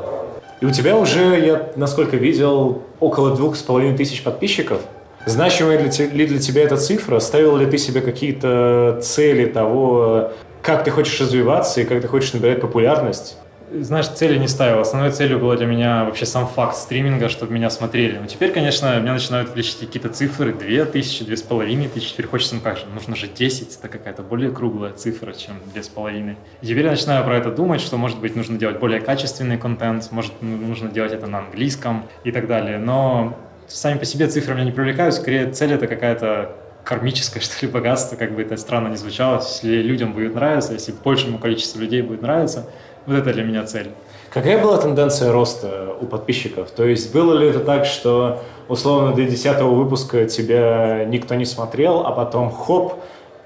И 0.62 0.64
у 0.64 0.70
тебя 0.70 0.96
уже, 0.96 1.38
я 1.38 1.72
насколько 1.76 2.16
видел, 2.16 2.84
около 3.00 3.37
двух 3.37 3.54
с 3.54 3.62
половиной 3.62 3.99
тысяч 3.99 4.22
подписчиков. 4.22 4.81
Значимая 5.28 5.78
ли 5.78 6.26
для 6.26 6.38
тебя 6.38 6.62
эта 6.62 6.76
цифра? 6.76 7.18
Ставил 7.20 7.56
ли 7.56 7.66
ты 7.66 7.78
себе 7.78 8.00
какие-то 8.00 9.00
цели 9.02 9.47
того, 9.47 10.32
как 10.62 10.85
ты 10.85 10.90
хочешь 10.90 11.20
развиваться 11.20 11.80
и 11.80 11.85
как 11.85 12.00
ты 12.00 12.08
хочешь 12.08 12.32
набирать 12.32 12.61
популярность? 12.61 13.37
знаешь, 13.70 14.08
цели 14.08 14.38
не 14.38 14.49
ставил. 14.49 14.80
Основной 14.80 15.11
целью 15.11 15.38
было 15.38 15.56
для 15.56 15.66
меня 15.66 16.04
вообще 16.04 16.26
сам 16.26 16.47
факт 16.47 16.76
стриминга, 16.76 17.28
чтобы 17.28 17.52
меня 17.52 17.70
смотрели. 17.70 18.18
Но 18.18 18.26
теперь, 18.26 18.52
конечно, 18.52 18.99
меня 18.99 19.12
начинают 19.12 19.50
влечить 19.50 19.78
какие-то 19.80 20.08
цифры, 20.08 20.52
две 20.52 20.85
тысячи, 20.85 21.25
две 21.25 21.37
с 21.37 21.42
половиной 21.42 21.88
тысячи. 21.88 22.12
Теперь 22.12 22.26
хочется, 22.26 22.54
ну 22.54 22.61
как 22.61 22.78
же, 22.78 22.87
нужно 22.87 23.16
же 23.16 23.28
10, 23.28 23.78
это 23.78 23.88
какая-то 23.88 24.23
более 24.23 24.50
круглая 24.50 24.92
цифра, 24.92 25.32
чем 25.32 25.56
две 25.73 25.82
с 25.82 25.88
половиной. 25.88 26.37
Теперь 26.62 26.85
я 26.85 26.90
начинаю 26.90 27.25
про 27.25 27.37
это 27.37 27.50
думать, 27.50 27.80
что, 27.80 27.97
может 27.97 28.18
быть, 28.18 28.37
нужно 28.37 28.58
делать 28.58 28.78
более 28.78 29.00
качественный 29.00 29.58
контент, 29.58 30.08
может, 30.11 30.32
ну, 30.40 30.56
нужно 30.56 30.90
делать 30.90 31.12
это 31.12 31.26
на 31.26 31.38
английском 31.38 32.06
и 32.25 32.32
так 32.32 32.47
далее. 32.47 32.78
Но 32.78 33.37
сами 33.68 33.98
по 33.98 34.04
себе 34.04 34.26
цифры 34.26 34.54
меня 34.54 34.64
не 34.64 34.72
привлекают, 34.72 35.14
скорее 35.14 35.50
цель 35.52 35.72
это 35.72 35.87
какая-то 35.87 36.56
кармическое, 36.84 37.42
что 37.42 37.64
ли, 37.64 37.70
богатство, 37.70 38.16
как 38.16 38.34
бы 38.34 38.42
это 38.42 38.56
странно 38.56 38.88
не 38.88 38.96
звучало. 38.96 39.40
Если 39.40 39.82
людям 39.82 40.12
будет 40.12 40.34
нравиться, 40.34 40.72
если 40.72 40.92
большему 40.92 41.38
количеству 41.38 41.80
людей 41.80 42.02
будет 42.02 42.22
нравиться, 42.22 42.66
вот 43.06 43.16
это 43.16 43.32
для 43.32 43.44
меня 43.44 43.64
цель. 43.64 43.90
Какая 44.30 44.62
была 44.62 44.76
тенденция 44.78 45.32
роста 45.32 45.94
у 46.00 46.06
подписчиков? 46.06 46.70
То 46.70 46.84
есть 46.84 47.12
было 47.14 47.34
ли 47.34 47.48
это 47.48 47.60
так, 47.60 47.87
что 47.87 48.42
условно 48.68 49.14
до 49.14 49.25
десятого 49.25 49.75
выпуска 49.75 50.26
тебя 50.26 51.04
никто 51.06 51.34
не 51.34 51.46
смотрел, 51.46 52.06
а 52.06 52.12
потом 52.12 52.50
хоп, 52.50 52.94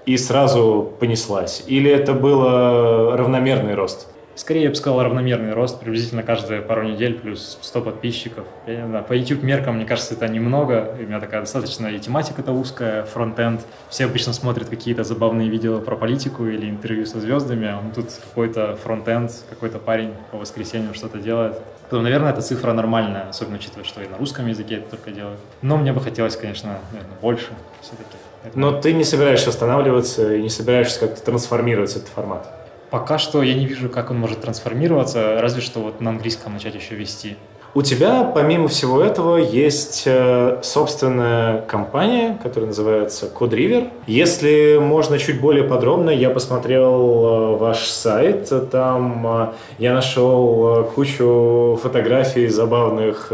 и 0.06 0.16
сразу 0.16 0.92
понеслась? 0.98 1.62
Или 1.68 1.88
это 1.88 2.12
был 2.12 2.42
равномерный 3.16 3.74
рост? 3.74 4.08
Скорее, 4.34 4.64
я 4.64 4.68
бы 4.70 4.74
сказал, 4.74 5.02
равномерный 5.02 5.52
рост, 5.52 5.78
приблизительно 5.78 6.22
каждые 6.22 6.62
пару 6.62 6.82
недель, 6.84 7.18
плюс 7.18 7.58
100 7.60 7.82
подписчиков. 7.82 8.46
Я 8.66 8.82
не 8.82 8.88
знаю, 8.88 9.04
по 9.04 9.12
YouTube 9.12 9.42
меркам, 9.42 9.76
мне 9.76 9.84
кажется, 9.84 10.14
это 10.14 10.26
немного. 10.26 10.96
У 10.98 11.02
меня 11.02 11.20
такая 11.20 11.40
достаточно 11.40 11.86
и 11.88 11.98
тематика-то 11.98 12.52
узкая, 12.52 13.04
фронтенд. 13.04 13.60
Все 13.90 14.06
обычно 14.06 14.32
смотрят 14.32 14.68
какие-то 14.68 15.04
забавные 15.04 15.48
видео 15.50 15.80
про 15.80 15.96
политику 15.96 16.46
или 16.46 16.68
интервью 16.68 17.04
со 17.04 17.20
звездами, 17.20 17.68
а 17.68 17.82
тут 17.94 18.06
какой-то 18.28 18.76
фронтенд, 18.76 19.32
какой-то 19.50 19.78
парень 19.78 20.14
по 20.30 20.38
воскресеньям 20.38 20.94
что-то 20.94 21.18
делает. 21.18 21.60
То, 21.90 22.00
наверное, 22.00 22.30
эта 22.30 22.40
цифра 22.40 22.72
нормальная, 22.72 23.28
особенно 23.28 23.56
учитывая, 23.56 23.84
что 23.84 24.00
и 24.00 24.08
на 24.08 24.16
русском 24.16 24.46
языке 24.46 24.76
это 24.76 24.96
только 24.96 25.10
делают. 25.10 25.40
Но 25.60 25.76
мне 25.76 25.92
бы 25.92 26.00
хотелось, 26.00 26.36
конечно, 26.36 26.78
наверное, 26.90 27.18
больше 27.20 27.48
все-таки. 27.82 28.16
Но 28.54 28.80
ты 28.80 28.94
не 28.94 29.04
собираешься 29.04 29.50
останавливаться 29.50 30.34
и 30.34 30.42
не 30.42 30.48
собираешься 30.48 31.00
как-то 31.00 31.22
трансформировать 31.22 31.94
этот 31.94 32.08
формат? 32.08 32.61
Пока 32.92 33.16
что 33.16 33.42
я 33.42 33.54
не 33.54 33.64
вижу, 33.64 33.88
как 33.88 34.10
он 34.10 34.18
может 34.18 34.42
трансформироваться, 34.42 35.40
разве 35.40 35.62
что 35.62 35.80
вот 35.80 36.02
на 36.02 36.10
английском 36.10 36.52
начать 36.52 36.74
еще 36.74 36.94
вести. 36.94 37.38
У 37.74 37.80
тебя, 37.80 38.30
помимо 38.34 38.68
всего 38.68 39.00
этого, 39.00 39.38
есть 39.38 40.02
э, 40.04 40.58
собственная 40.62 41.62
компания, 41.62 42.38
которая 42.42 42.66
называется 42.66 43.30
Code 43.34 43.52
River. 43.52 43.88
Если 44.06 44.76
можно 44.78 45.18
чуть 45.18 45.40
более 45.40 45.64
подробно, 45.64 46.10
я 46.10 46.28
посмотрел 46.28 46.84
э, 46.84 47.56
ваш 47.56 47.86
сайт. 47.88 48.52
Там 48.70 49.26
э, 49.26 49.52
я 49.78 49.94
нашел 49.94 50.84
кучу 50.94 51.78
фотографий 51.82 52.48
забавных, 52.48 53.32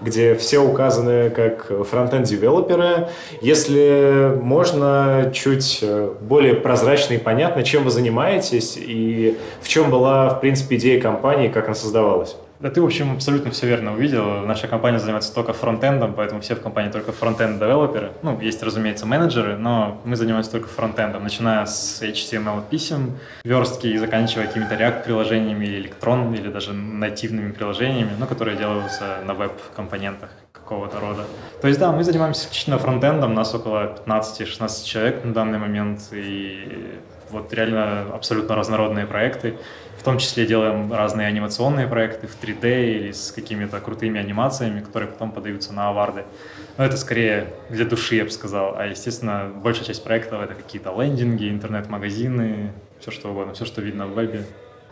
где 0.00 0.36
все 0.36 0.60
указаны 0.60 1.28
как 1.30 1.72
фронтенд-девелоперы. 1.88 3.08
Если 3.40 4.36
можно, 4.40 5.32
чуть 5.34 5.82
более 6.20 6.54
прозрачно 6.54 7.14
и 7.14 7.18
понятно, 7.18 7.64
чем 7.64 7.82
вы 7.82 7.90
занимаетесь 7.90 8.76
и 8.76 9.36
в 9.60 9.66
чем 9.66 9.90
была, 9.90 10.28
в 10.28 10.40
принципе, 10.40 10.76
идея 10.76 11.00
компании, 11.00 11.48
как 11.48 11.64
она 11.64 11.74
создавалась. 11.74 12.36
Да 12.60 12.68
ты, 12.68 12.82
в 12.82 12.84
общем, 12.84 13.14
абсолютно 13.14 13.50
все 13.52 13.66
верно 13.66 13.94
увидел. 13.94 14.42
Наша 14.44 14.68
компания 14.68 14.98
занимается 14.98 15.34
только 15.34 15.54
фронтендом, 15.54 16.12
поэтому 16.12 16.42
все 16.42 16.54
в 16.54 16.60
компании 16.60 16.90
только 16.90 17.10
фронтенд-девелоперы. 17.10 18.12
Ну, 18.22 18.38
есть, 18.38 18.62
разумеется, 18.62 19.06
менеджеры, 19.06 19.56
но 19.56 19.98
мы 20.04 20.14
занимаемся 20.14 20.50
только 20.50 20.68
фронтендом, 20.68 21.22
начиная 21.22 21.64
с 21.64 22.02
HTML 22.02 22.62
писем, 22.68 23.18
верстки 23.44 23.86
и 23.86 23.96
заканчивая 23.96 24.46
какими-то 24.46 24.74
React-приложениями, 24.74 25.64
электрон 25.64 26.34
или 26.34 26.50
даже 26.50 26.74
нативными 26.74 27.50
приложениями, 27.50 28.10
ну, 28.18 28.26
которые 28.26 28.58
делаются 28.58 29.04
на 29.24 29.32
веб-компонентах 29.32 30.28
какого-то 30.52 31.00
рода. 31.00 31.24
То 31.62 31.68
есть, 31.68 31.80
да, 31.80 31.92
мы 31.92 32.04
занимаемся 32.04 32.42
исключительно 32.42 32.78
фронтендом, 32.78 33.32
нас 33.32 33.54
около 33.54 33.96
15-16 34.06 34.84
человек 34.84 35.24
на 35.24 35.32
данный 35.32 35.58
момент, 35.58 36.00
и 36.12 36.98
вот 37.30 37.52
реально 37.52 38.06
абсолютно 38.14 38.54
разнородные 38.54 39.06
проекты. 39.06 39.56
В 39.98 40.02
том 40.02 40.18
числе 40.18 40.46
делаем 40.46 40.92
разные 40.92 41.26
анимационные 41.26 41.86
проекты 41.86 42.26
в 42.26 42.42
3D 42.42 42.96
или 42.96 43.12
с 43.12 43.32
какими-то 43.32 43.80
крутыми 43.80 44.18
анимациями, 44.18 44.80
которые 44.80 45.10
потом 45.10 45.30
подаются 45.30 45.74
на 45.74 45.90
аварды. 45.90 46.24
Но 46.78 46.84
это 46.84 46.96
скорее 46.96 47.52
для 47.68 47.84
души, 47.84 48.16
я 48.16 48.24
бы 48.24 48.30
сказал. 48.30 48.76
А, 48.78 48.86
естественно, 48.86 49.50
большая 49.54 49.84
часть 49.84 50.02
проектов— 50.02 50.42
это 50.42 50.54
какие-то 50.54 50.94
лендинги, 50.98 51.50
интернет-магазины, 51.50 52.72
все 52.98 53.10
что 53.10 53.30
угодно, 53.30 53.52
все, 53.52 53.66
что 53.66 53.82
видно 53.82 54.06
в 54.06 54.14
вебе. 54.14 54.44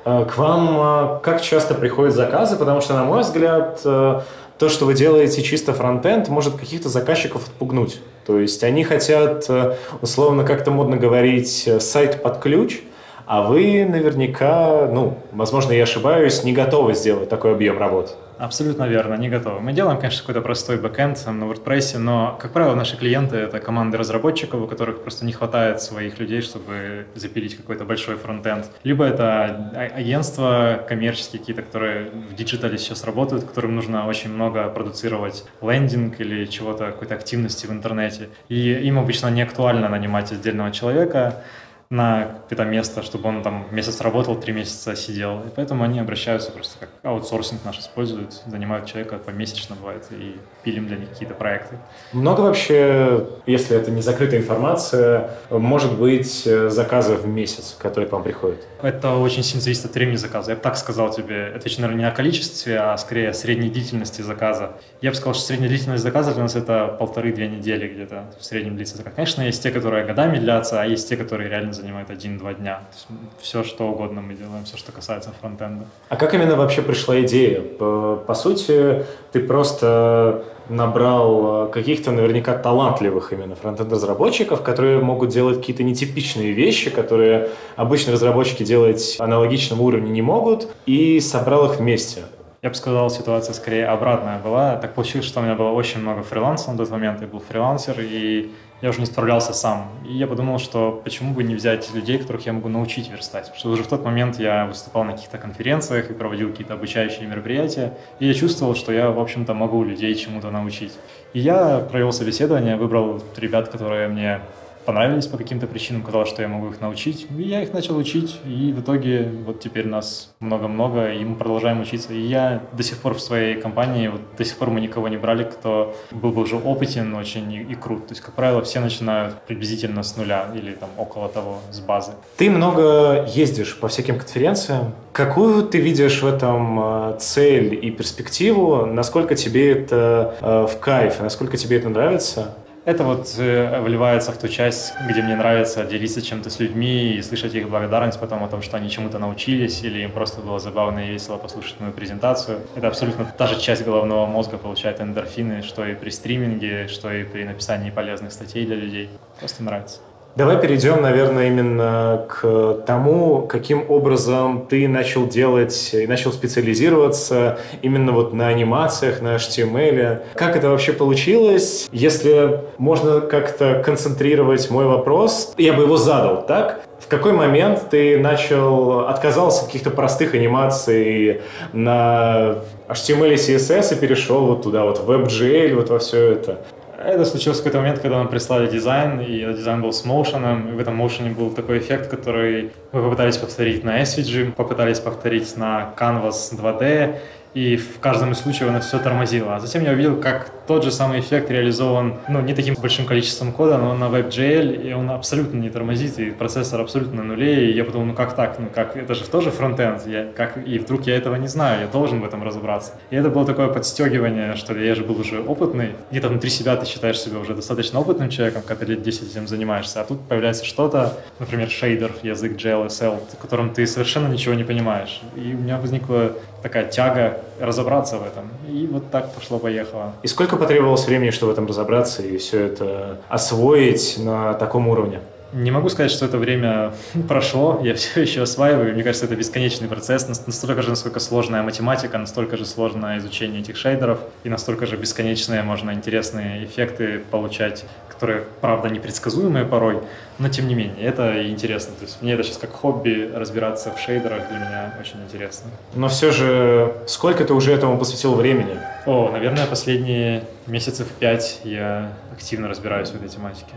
А, 0.05 0.25
к 0.25 0.37
вам 0.37 0.69
а, 0.79 1.21
как 1.21 1.41
часто 1.41 1.75
приходят 1.75 2.15
заказы? 2.15 2.57
Потому 2.57 2.81
что, 2.83 2.95
на 2.95 3.05
мой 3.05 3.23
взгляд, 3.23 3.81
э, 3.85 4.21
то, 4.59 4.69
что 4.69 4.85
вы 4.85 4.95
делаете 4.95 5.43
чисто 5.43 5.73
фронтенд, 5.73 6.29
может 6.29 6.57
каких-то 6.57 6.89
заказчиков 6.89 7.47
отпугнуть. 7.47 8.01
То 8.29 8.39
есть 8.39 8.63
они 8.63 8.85
хотят, 8.85 9.47
э, 9.49 9.75
условно 10.03 10.45
как-то 10.45 10.71
модно 10.71 10.97
говорить, 10.97 11.65
э, 11.67 11.81
сайт 11.81 12.23
под 12.23 12.39
ключ— 12.39 12.83
а 13.29 13.43
вы 13.43 13.85
наверняка, 13.85 14.89
ну, 14.91 15.19
возможно, 15.33 15.73
я 15.73 15.83
ошибаюсь, 15.83 16.45
не 16.45 16.55
готовы 16.55 16.95
сделать 16.95 17.29
такой 17.29 17.53
объем 17.53 17.77
работы. 17.77 18.13
Абсолютно 18.39 18.85
верно, 18.85 19.15
не 19.15 19.29
готовы. 19.29 19.61
Мы 19.61 19.73
делаем, 19.73 19.99
конечно, 19.99 20.21
какой-то 20.21 20.43
простой 20.43 20.79
бэкэнд 20.79 21.27
на 21.27 21.45
WordPress, 21.45 21.99
но, 21.99 22.39
как 22.41 22.53
правило, 22.53 22.77
наши 22.77 22.97
клиенты— 22.97 23.37
это 23.37 23.59
команды 23.59 23.99
разработчиков, 23.99 24.63
у 24.63 24.67
которых 24.69 25.03
просто 25.03 25.27
не 25.27 25.33
хватает 25.33 25.83
своих 25.83 26.21
людей, 26.21 26.41
чтобы 26.41 27.07
запилить 27.17 27.57
какой-то 27.57 27.85
большой 27.85 28.17
фронтенд. 28.17 28.67
Либо 28.85 29.05
это 29.05 29.73
а, 29.75 29.91
агентства 29.97 30.85
коммерческие 30.89 31.41
какие-то, 31.41 31.63
которые 31.63 32.11
в 32.11 32.35
digital 32.35 32.73
е 32.73 32.79
сейчас 32.79 33.05
работают, 33.05 33.45
которым 33.45 33.75
нужно 33.75 34.07
очень 34.07 34.33
много 34.33 34.69
продуцировать 34.69 35.45
лендинг 35.61 36.21
или 36.21 36.47
чего-то, 36.47 36.87
какой-то 36.87 37.17
активности 37.17 37.67
в 37.67 37.73
интернете. 37.73 38.29
И 38.49 38.73
им 38.73 39.01
обычно 39.01 39.29
не 39.29 39.43
актуально 39.43 39.89
нанимать 39.89 40.31
отдельного 40.31 40.71
человека, 40.71 41.43
на 41.91 42.41
это 42.51 42.65
место, 42.65 43.03
чтобы 43.03 43.29
он 43.29 43.43
там 43.43 43.67
месяц 43.71 44.01
работал, 44.01 44.37
три 44.37 44.53
месяца 44.53 44.95
сидел. 44.95 45.41
И 45.41 45.49
поэтому 45.55 45.85
они 45.85 46.01
обращаются 46.01 46.53
просто 46.53 46.79
как 46.79 46.91
аутсорсинг 47.03 47.65
наш 47.65 47.79
используют, 47.79 48.43
занимают 48.47 48.87
человека 48.87 49.19
помесячно 49.19 49.75
бывает 49.77 50.05
и 50.11 50.37
пилим 50.63 50.87
для 50.87 50.99
них 50.99 51.09
какие-то 51.11 51.35
проекты. 51.35 51.77
Много 52.13 52.43
вообще, 52.43 53.27
если 53.47 53.77
это 53.77 53.91
не 53.91 54.03
закрытая 54.03 54.41
информация, 54.41 55.31
может 55.51 55.99
быть 55.99 56.45
заказов 56.45 57.23
в 57.23 57.29
месяц, 57.29 57.77
которые 57.79 58.09
к 58.09 58.13
вам 58.13 58.23
приходят? 58.23 58.67
Это 58.81 59.17
очень 59.17 59.43
сильно 59.43 59.61
зависит 59.61 59.85
от 59.87 59.95
времени 59.95 60.17
заказа. 60.17 60.53
Я 60.53 60.57
бы 60.57 60.63
так 60.63 60.77
сказал 60.77 61.11
тебе, 61.11 61.53
отвечу, 61.55 61.81
наверное, 61.81 62.05
не 62.05 62.09
о 62.09 62.13
количестве, 62.13 62.79
а 62.79 62.97
скорее 62.97 63.31
о 63.31 63.35
средней 63.35 63.71
длительности 63.71 64.23
заказа. 64.23 64.73
Я 65.01 65.11
бы 65.11 65.17
сказал, 65.17 65.35
что 65.35 65.45
средняя 65.45 65.69
длительность 65.69 66.03
заказа 66.03 66.33
для 66.33 66.43
нас 66.43 66.55
это 66.55 66.97
полторы-две 66.99 67.49
недели 67.49 67.89
где-то 67.89 68.27
в 68.39 68.45
среднем 68.45 68.77
длится. 68.77 69.03
Конечно, 69.03 69.43
есть 69.43 69.63
те, 69.63 69.71
которые 69.71 70.07
годами 70.07 70.39
длятся, 70.39 70.81
а 70.81 70.87
есть 70.87 71.09
те, 71.09 71.17
которые 71.17 71.49
реально 71.49 71.73
занимает 71.73 72.11
один-два 72.11 72.55
дня. 72.55 72.77
То 72.77 72.95
есть 72.95 73.07
все, 73.41 73.65
что 73.65 73.89
угодно 73.89 74.21
мы 74.21 74.35
делаем, 74.35 74.65
все, 74.65 74.77
что 74.77 74.93
касается 74.93 75.31
фронтенда. 75.41 75.87
А 76.09 76.17
как 76.17 76.35
именно 76.35 76.55
вообще 76.55 76.83
пришла 76.83 77.21
идея? 77.23 77.61
По, 77.61 78.17
по 78.17 78.35
сути, 78.35 79.05
ты 79.33 79.41
просто 79.41 80.45
набрал 80.69 81.67
э, 81.67 81.71
каких-то 81.71 82.11
наверняка 82.11 82.57
талантливых 82.57 83.33
именно 83.33 83.55
фронтенд-разработчиков, 83.55 84.63
которые 84.63 85.01
могут 85.01 85.31
делать 85.31 85.59
какие-то 85.59 85.83
нетипичные 85.83 86.53
вещи, 86.53 86.91
которые 86.91 87.51
обычно 87.77 88.13
разработчики 88.13 88.65
делать 88.65 89.17
аналогичном 89.19 89.81
уровне 89.81 90.11
не 90.11 90.23
могут, 90.23 90.69
и 90.87 91.21
собрал 91.21 91.67
их 91.67 91.79
вместе. 91.79 92.23
Я 92.61 92.71
бы 92.71 92.75
сказал, 92.75 93.09
ситуация 93.09 93.55
скорее 93.55 93.87
обратная 93.87 94.41
была. 94.41 94.77
Так 94.77 94.95
получилось, 94.95 95.27
что 95.27 95.39
у 95.39 95.45
меня 95.45 95.55
было 95.55 95.71
очень 95.71 96.01
много 96.01 96.23
фриланса 96.23 96.73
на 96.73 96.77
тот 96.77 96.91
момент. 96.91 97.21
Я 97.21 97.29
был 97.29 97.41
фрилансер, 97.41 97.95
и 98.01 98.51
я 98.81 98.91
уже 98.91 99.01
не 99.01 99.07
справлялся 99.07 99.53
сам. 99.53 99.91
И 100.09 100.13
я 100.13 100.27
подумал, 100.27 100.59
что 100.59 101.01
почему 101.03 101.35
бы 101.35 101.43
не 101.43 101.55
взять 101.55 101.93
людей, 101.95 102.19
которых 102.19 102.47
я 102.47 102.53
могу 102.53 102.69
научить 102.69 103.11
верстать. 103.11 103.45
Потому 103.45 103.59
что 103.59 103.71
уже 103.71 103.83
в 103.83 103.89
тот 103.89 104.05
момент 104.05 104.39
я 104.39 104.67
выступал 104.67 105.05
на 105.05 105.13
каких-то 105.13 105.39
конференциях 105.39 106.11
и 106.11 106.15
проводил 106.15 106.51
какие-то 106.51 106.75
обучающие 106.75 107.27
мероприятия. 107.27 107.95
И 108.21 108.27
я 108.27 108.35
чувствовал, 108.35 108.75
что 108.75 108.93
я, 108.93 109.11
в 109.11 109.19
общем-то, 109.19 109.55
могу 109.55 109.83
людей 109.83 110.15
чему-то 110.15 110.51
научить. 110.51 110.93
И 111.33 111.41
я 111.41 111.81
провел 111.81 112.13
собеседование, 112.13 112.77
выбрал 112.77 113.23
ребят, 113.37 113.69
которые 113.69 114.09
мне 114.09 114.41
понравились 114.89 115.27
по 115.27 115.37
каким-то 115.37 115.67
причинам, 115.67 116.03
казалось, 116.03 116.31
что 116.31 116.41
я 116.41 116.49
могу 116.49 116.71
их 116.71 116.81
научить. 116.81 117.27
И 117.37 117.43
я 117.43 117.63
их 117.63 117.75
начал 117.75 117.99
учить, 117.99 118.41
и 118.47 118.73
в 118.73 118.81
итоге 118.81 119.31
вот 119.45 119.61
теперь 119.61 119.87
нас 119.87 120.33
много-много, 120.41 121.13
и 121.13 121.23
мы 121.27 121.37
продолжаем 121.37 121.83
учиться. 121.83 122.15
И 122.15 122.21
я 122.23 122.63
до 122.73 122.83
сих 122.83 122.97
пор 122.97 123.13
в 123.13 123.21
своей 123.21 123.61
компании, 123.61 124.09
вот 124.09 124.23
до 124.39 124.47
сих 124.47 124.57
пор 124.57 124.71
мы 124.71 124.81
никого 124.81 125.09
не 125.09 125.19
брали, 125.19 125.45
кто 125.45 125.95
был 126.11 126.31
бы 126.31 126.41
уже 126.41 126.57
опытен 126.57 127.15
очень 127.15 127.53
и, 127.53 127.61
и 127.61 127.75
крут. 127.75 128.07
То 128.07 128.13
есть, 128.13 128.23
как 128.23 128.33
правило, 128.33 128.63
все 128.63 128.81
начинают 128.81 129.35
приблизительно 129.43 130.03
с 130.03 130.17
нуля 130.17 130.47
или 130.55 130.73
там 130.73 130.89
около 130.97 131.29
того, 131.29 131.59
с 131.71 131.81
базы. 131.81 132.13
Ты 132.39 132.49
много 132.49 133.27
ездишь 133.29 133.79
по 133.79 133.89
всяким 133.89 134.19
конференциям. 134.19 134.95
Какую 135.13 135.65
ты 135.65 135.81
видишь 135.81 136.23
в 136.23 136.27
этом 136.27 136.81
э, 136.81 137.17
цель 137.19 137.75
и 137.75 137.91
перспективу? 137.91 138.87
Насколько 138.87 139.35
тебе 139.35 139.71
это 139.71 140.35
э, 140.41 140.67
в 140.67 140.81
кайф? 140.81 141.21
Насколько 141.21 141.59
тебе 141.59 141.77
это 141.77 141.91
нравится? 141.91 142.55
Это 142.89 143.05
вот 143.05 143.35
э, 143.37 143.83
вливается 143.83 144.33
в 144.33 144.39
ту 144.39 144.49
часть, 144.49 144.95
где 145.07 145.21
мне 145.21 145.37
нравится 145.37 145.85
делиться 145.85 146.23
чем-то 146.23 146.49
с 146.49 146.59
людьми 146.59 147.13
и 147.13 147.21
слышать 147.21 147.55
их 147.55 147.69
благодарность 147.69 148.19
потом 148.19 148.43
о 148.43 148.49
том, 148.49 148.63
что 148.63 148.79
они 148.79 148.89
чему-то 148.89 149.19
научились, 149.19 149.83
или 149.83 150.05
им 150.05 150.11
просто 150.11 150.41
было 150.41 150.59
забавно 150.59 151.01
и 151.01 151.11
весело 151.13 151.37
послушать 151.37 151.79
мою 151.81 151.93
презентацию. 151.93 152.61
Это 152.75 152.89
абсолютно 152.89 153.31
та 153.37 153.47
же 153.47 153.61
часть 153.61 153.85
головного 153.85 154.25
мозга 154.25 154.57
получает 154.57 155.03
эндорфины, 155.03 155.61
что 155.61 155.85
и 155.85 155.95
при 155.95 156.09
стриминге, 156.09 156.89
что 156.89 157.13
и 157.13 157.25
при 157.25 157.45
написании 157.45 157.91
полезных 157.91 158.33
статей 158.33 158.65
для 158.65 158.77
людей. 158.77 159.11
Просто 159.39 159.63
нравится. 159.63 159.99
Давай 160.39 160.57
перейдем, 160.61 161.03
наверное, 161.03 161.49
именно 161.49 162.25
к 162.29 162.85
тому, 162.87 163.43
каким 163.43 163.91
образом 163.91 164.67
ты 164.71 164.87
начал 164.87 165.27
делать 165.27 165.91
и 165.93 166.07
начал 166.07 166.31
специализироваться 166.33 167.59
именно 167.83 168.13
вот 168.13 168.33
на 168.33 168.47
анимациях, 168.47 169.21
на 169.21 169.35
HTML. 169.35 170.21
Как 170.35 170.55
это 170.55 170.71
вообще 170.71 170.93
получилось? 170.93 171.89
Если 171.91 172.61
можно 172.79 173.21
как-то 173.21 173.83
концентрировать 173.85 174.71
мой 174.71 174.85
вопрос, 174.85 175.55
я 175.59 175.73
бы 175.73 175.83
его 175.83 175.97
задал, 175.97 176.47
так? 176.47 176.83
В 177.01 177.09
какой 177.09 177.33
момент 177.33 177.91
ты 177.91 178.17
начал, 178.17 179.09
отказался 179.09 179.63
от 179.63 179.67
каких-то 179.67 179.91
простых 179.91 180.35
анимаций 180.35 181.41
на 181.73 182.59
HTML 182.89 183.33
и 183.33 183.35
CSS 183.35 183.97
и 183.97 184.01
перешел 184.01 184.47
вот 184.47 184.63
туда, 184.63 184.85
вот 184.85 185.01
в 185.01 185.11
WebGL, 185.11 185.75
вот 185.75 185.91
во 185.91 185.99
все 185.99 186.31
это? 186.31 186.61
Это 187.09 187.25
случилось 187.25 187.59
в 187.59 187.63
какой-то 187.63 187.79
момент, 187.79 188.01
когда 188.01 188.19
нам 188.19 188.29
прислали 188.29 188.67
дизайн, 188.71 189.19
и 189.21 189.39
этот 189.39 189.57
дизайн 189.57 189.81
был 189.81 189.95
с 189.95 190.05
моушеном, 190.05 190.69
и 190.69 190.73
в 190.73 190.79
этом 190.79 190.97
моушене 190.97 191.31
был 191.31 191.51
такой 191.51 191.79
эффект, 191.79 192.11
который 192.11 192.71
мы 192.93 193.03
попытались 193.03 193.39
повторить 193.39 193.83
на 193.83 194.03
SVG, 194.03 194.53
попытались 194.53 195.01
повторить 195.01 195.57
на 195.57 195.95
Canvas 195.99 196.53
2D, 196.53 197.17
и 197.59 197.77
в 197.77 197.99
каждом 197.99 198.31
из 198.33 198.39
случаев 198.39 198.69
оно 198.69 198.81
все 198.81 198.99
тормозило. 199.01 199.57
А 199.57 199.61
затем 199.61 199.83
я 199.83 199.91
увидел, 199.91 200.21
как 200.21 200.51
тот 200.69 200.85
же 200.85 200.93
самый 200.93 201.19
эффект 201.19 201.51
реализован, 201.51 202.15
ну, 202.29 202.41
не 202.41 202.55
таким 202.55 202.75
большим 202.75 203.05
количеством 203.05 203.53
кода, 203.53 203.79
но 203.79 203.95
на 203.95 204.05
WebGL, 204.05 204.89
и 204.89 204.93
он 204.93 205.11
абсолютно 205.11 205.59
не 205.59 205.69
тормозит, 205.69 206.19
и 206.21 206.31
процессор 206.31 206.81
абсолютно 206.81 207.23
на 207.23 207.25
нуле, 207.25 207.71
и 207.71 207.75
я 207.75 207.85
подумал, 207.85 208.07
ну 208.07 208.15
как 208.15 208.37
так, 208.37 208.59
ну 208.61 208.69
как, 208.73 208.97
это 208.97 209.15
же 209.15 209.25
тоже 209.25 209.51
фронтенд, 209.51 210.07
я, 210.07 210.29
как, 210.37 210.59
и 210.65 210.79
вдруг 210.79 211.07
я 211.07 211.17
этого 211.17 211.35
не 211.35 211.49
знаю, 211.49 211.81
я 211.81 211.87
должен 211.89 212.21
в 212.21 212.25
этом 212.25 212.45
разобраться. 212.45 212.93
И 213.11 213.17
это 213.17 213.29
было 213.29 213.45
такое 213.45 213.69
подстегивание, 213.69 214.55
что 214.55 214.75
ли, 214.75 214.87
я 214.87 214.95
же 214.95 215.03
был 215.03 215.19
уже 215.19 215.41
опытный, 215.41 215.95
где-то 216.11 216.29
внутри 216.29 216.51
себя 216.51 216.77
ты 216.77 216.87
считаешь 216.87 217.19
себя 217.19 217.41
уже 217.41 217.55
достаточно 217.55 217.99
опытным 217.99 218.31
человеком, 218.31 218.63
когда 218.65 218.85
ты 218.85 218.93
лет 218.93 219.03
10 219.03 219.33
этим 219.33 219.49
занимаешься, 219.49 220.01
а 220.01 220.05
тут 220.05 220.21
появляется 220.29 220.65
что-то, 220.65 221.15
например, 221.41 221.71
шейдер, 221.71 222.13
язык 222.23 222.53
JLSL, 222.53 223.19
в 223.33 223.39
котором 223.39 223.71
ты 223.71 223.85
совершенно 223.87 224.29
ничего 224.29 224.55
не 224.55 224.65
понимаешь. 224.65 225.23
И 225.35 225.55
у 225.55 225.59
меня 225.59 225.79
возникло 225.79 226.35
такая 226.63 226.87
тяга 226.87 227.39
разобраться 227.61 228.19
в 228.19 228.27
этом. 228.27 228.51
И 228.69 228.87
вот 228.87 229.11
так 229.11 229.33
пошло-поехало. 229.33 230.13
И 230.23 230.27
сколько 230.27 230.57
потребовалось 230.57 231.07
времени, 231.07 231.31
чтобы 231.31 231.51
в 231.51 231.55
этом 231.55 231.67
разобраться 231.67 232.23
и 232.23 232.37
все 232.39 232.67
это 232.67 233.19
освоить 233.29 234.17
на 234.19 234.55
таком 234.55 234.89
уровне? 234.89 235.21
Не 235.53 235.71
могу 235.71 235.89
сказать, 235.89 236.11
что 236.11 236.27
это 236.27 236.37
время 236.37 236.93
прошло, 237.29 237.81
я 237.83 237.95
все 237.97 238.21
еще 238.21 238.43
осваиваю. 238.43 238.95
Мне 238.95 239.03
кажется, 239.03 239.27
это 239.27 239.37
бесконечный 239.37 239.89
процесс. 239.89 240.29
Настолько 240.47 240.83
же, 240.83 240.91
насколько 240.91 241.21
сложная 241.21 241.63
математика, 241.63 242.19
настолько 242.19 242.57
же 242.57 242.67
сложное 242.67 243.19
изучение 243.19 243.61
этих 243.61 243.77
шейдеров, 243.77 244.21
и 244.45 244.49
настолько 244.49 244.87
же 244.87 244.97
бесконечные, 244.97 245.63
можно 245.63 245.93
интересные 245.93 246.65
эффекты 246.65 247.21
получать, 247.31 247.85
которые, 248.09 248.45
правда, 248.61 248.89
непредсказуемые 248.89 249.65
порой, 249.65 250.03
но 250.39 250.49
тем 250.49 250.69
не 250.69 250.75
менее, 250.75 251.07
это 251.07 251.49
интересно. 251.49 251.95
То 251.99 252.05
есть 252.05 252.21
мне 252.23 252.35
это 252.35 252.43
сейчас 252.43 252.59
как 252.59 252.73
хобби 252.73 253.31
разбираться 253.35 253.93
в 253.93 253.99
шейдерах 254.01 254.49
для 254.49 254.59
меня 254.59 254.95
очень 255.01 255.23
интересно. 255.23 255.71
Но 255.95 256.09
все 256.09 256.31
же, 256.31 256.95
сколько 257.07 257.45
ты 257.45 257.55
уже 257.55 257.73
этому 257.73 257.99
посвятил 257.99 258.35
времени? 258.35 258.79
О, 259.07 259.31
наверное, 259.31 259.67
последние 259.67 260.45
месяцев 260.67 261.09
пять 261.19 261.61
я 261.65 262.13
активно 262.33 262.69
разбираюсь 262.69 263.11
в 263.11 263.17
этой 263.17 263.29
тематике. 263.29 263.75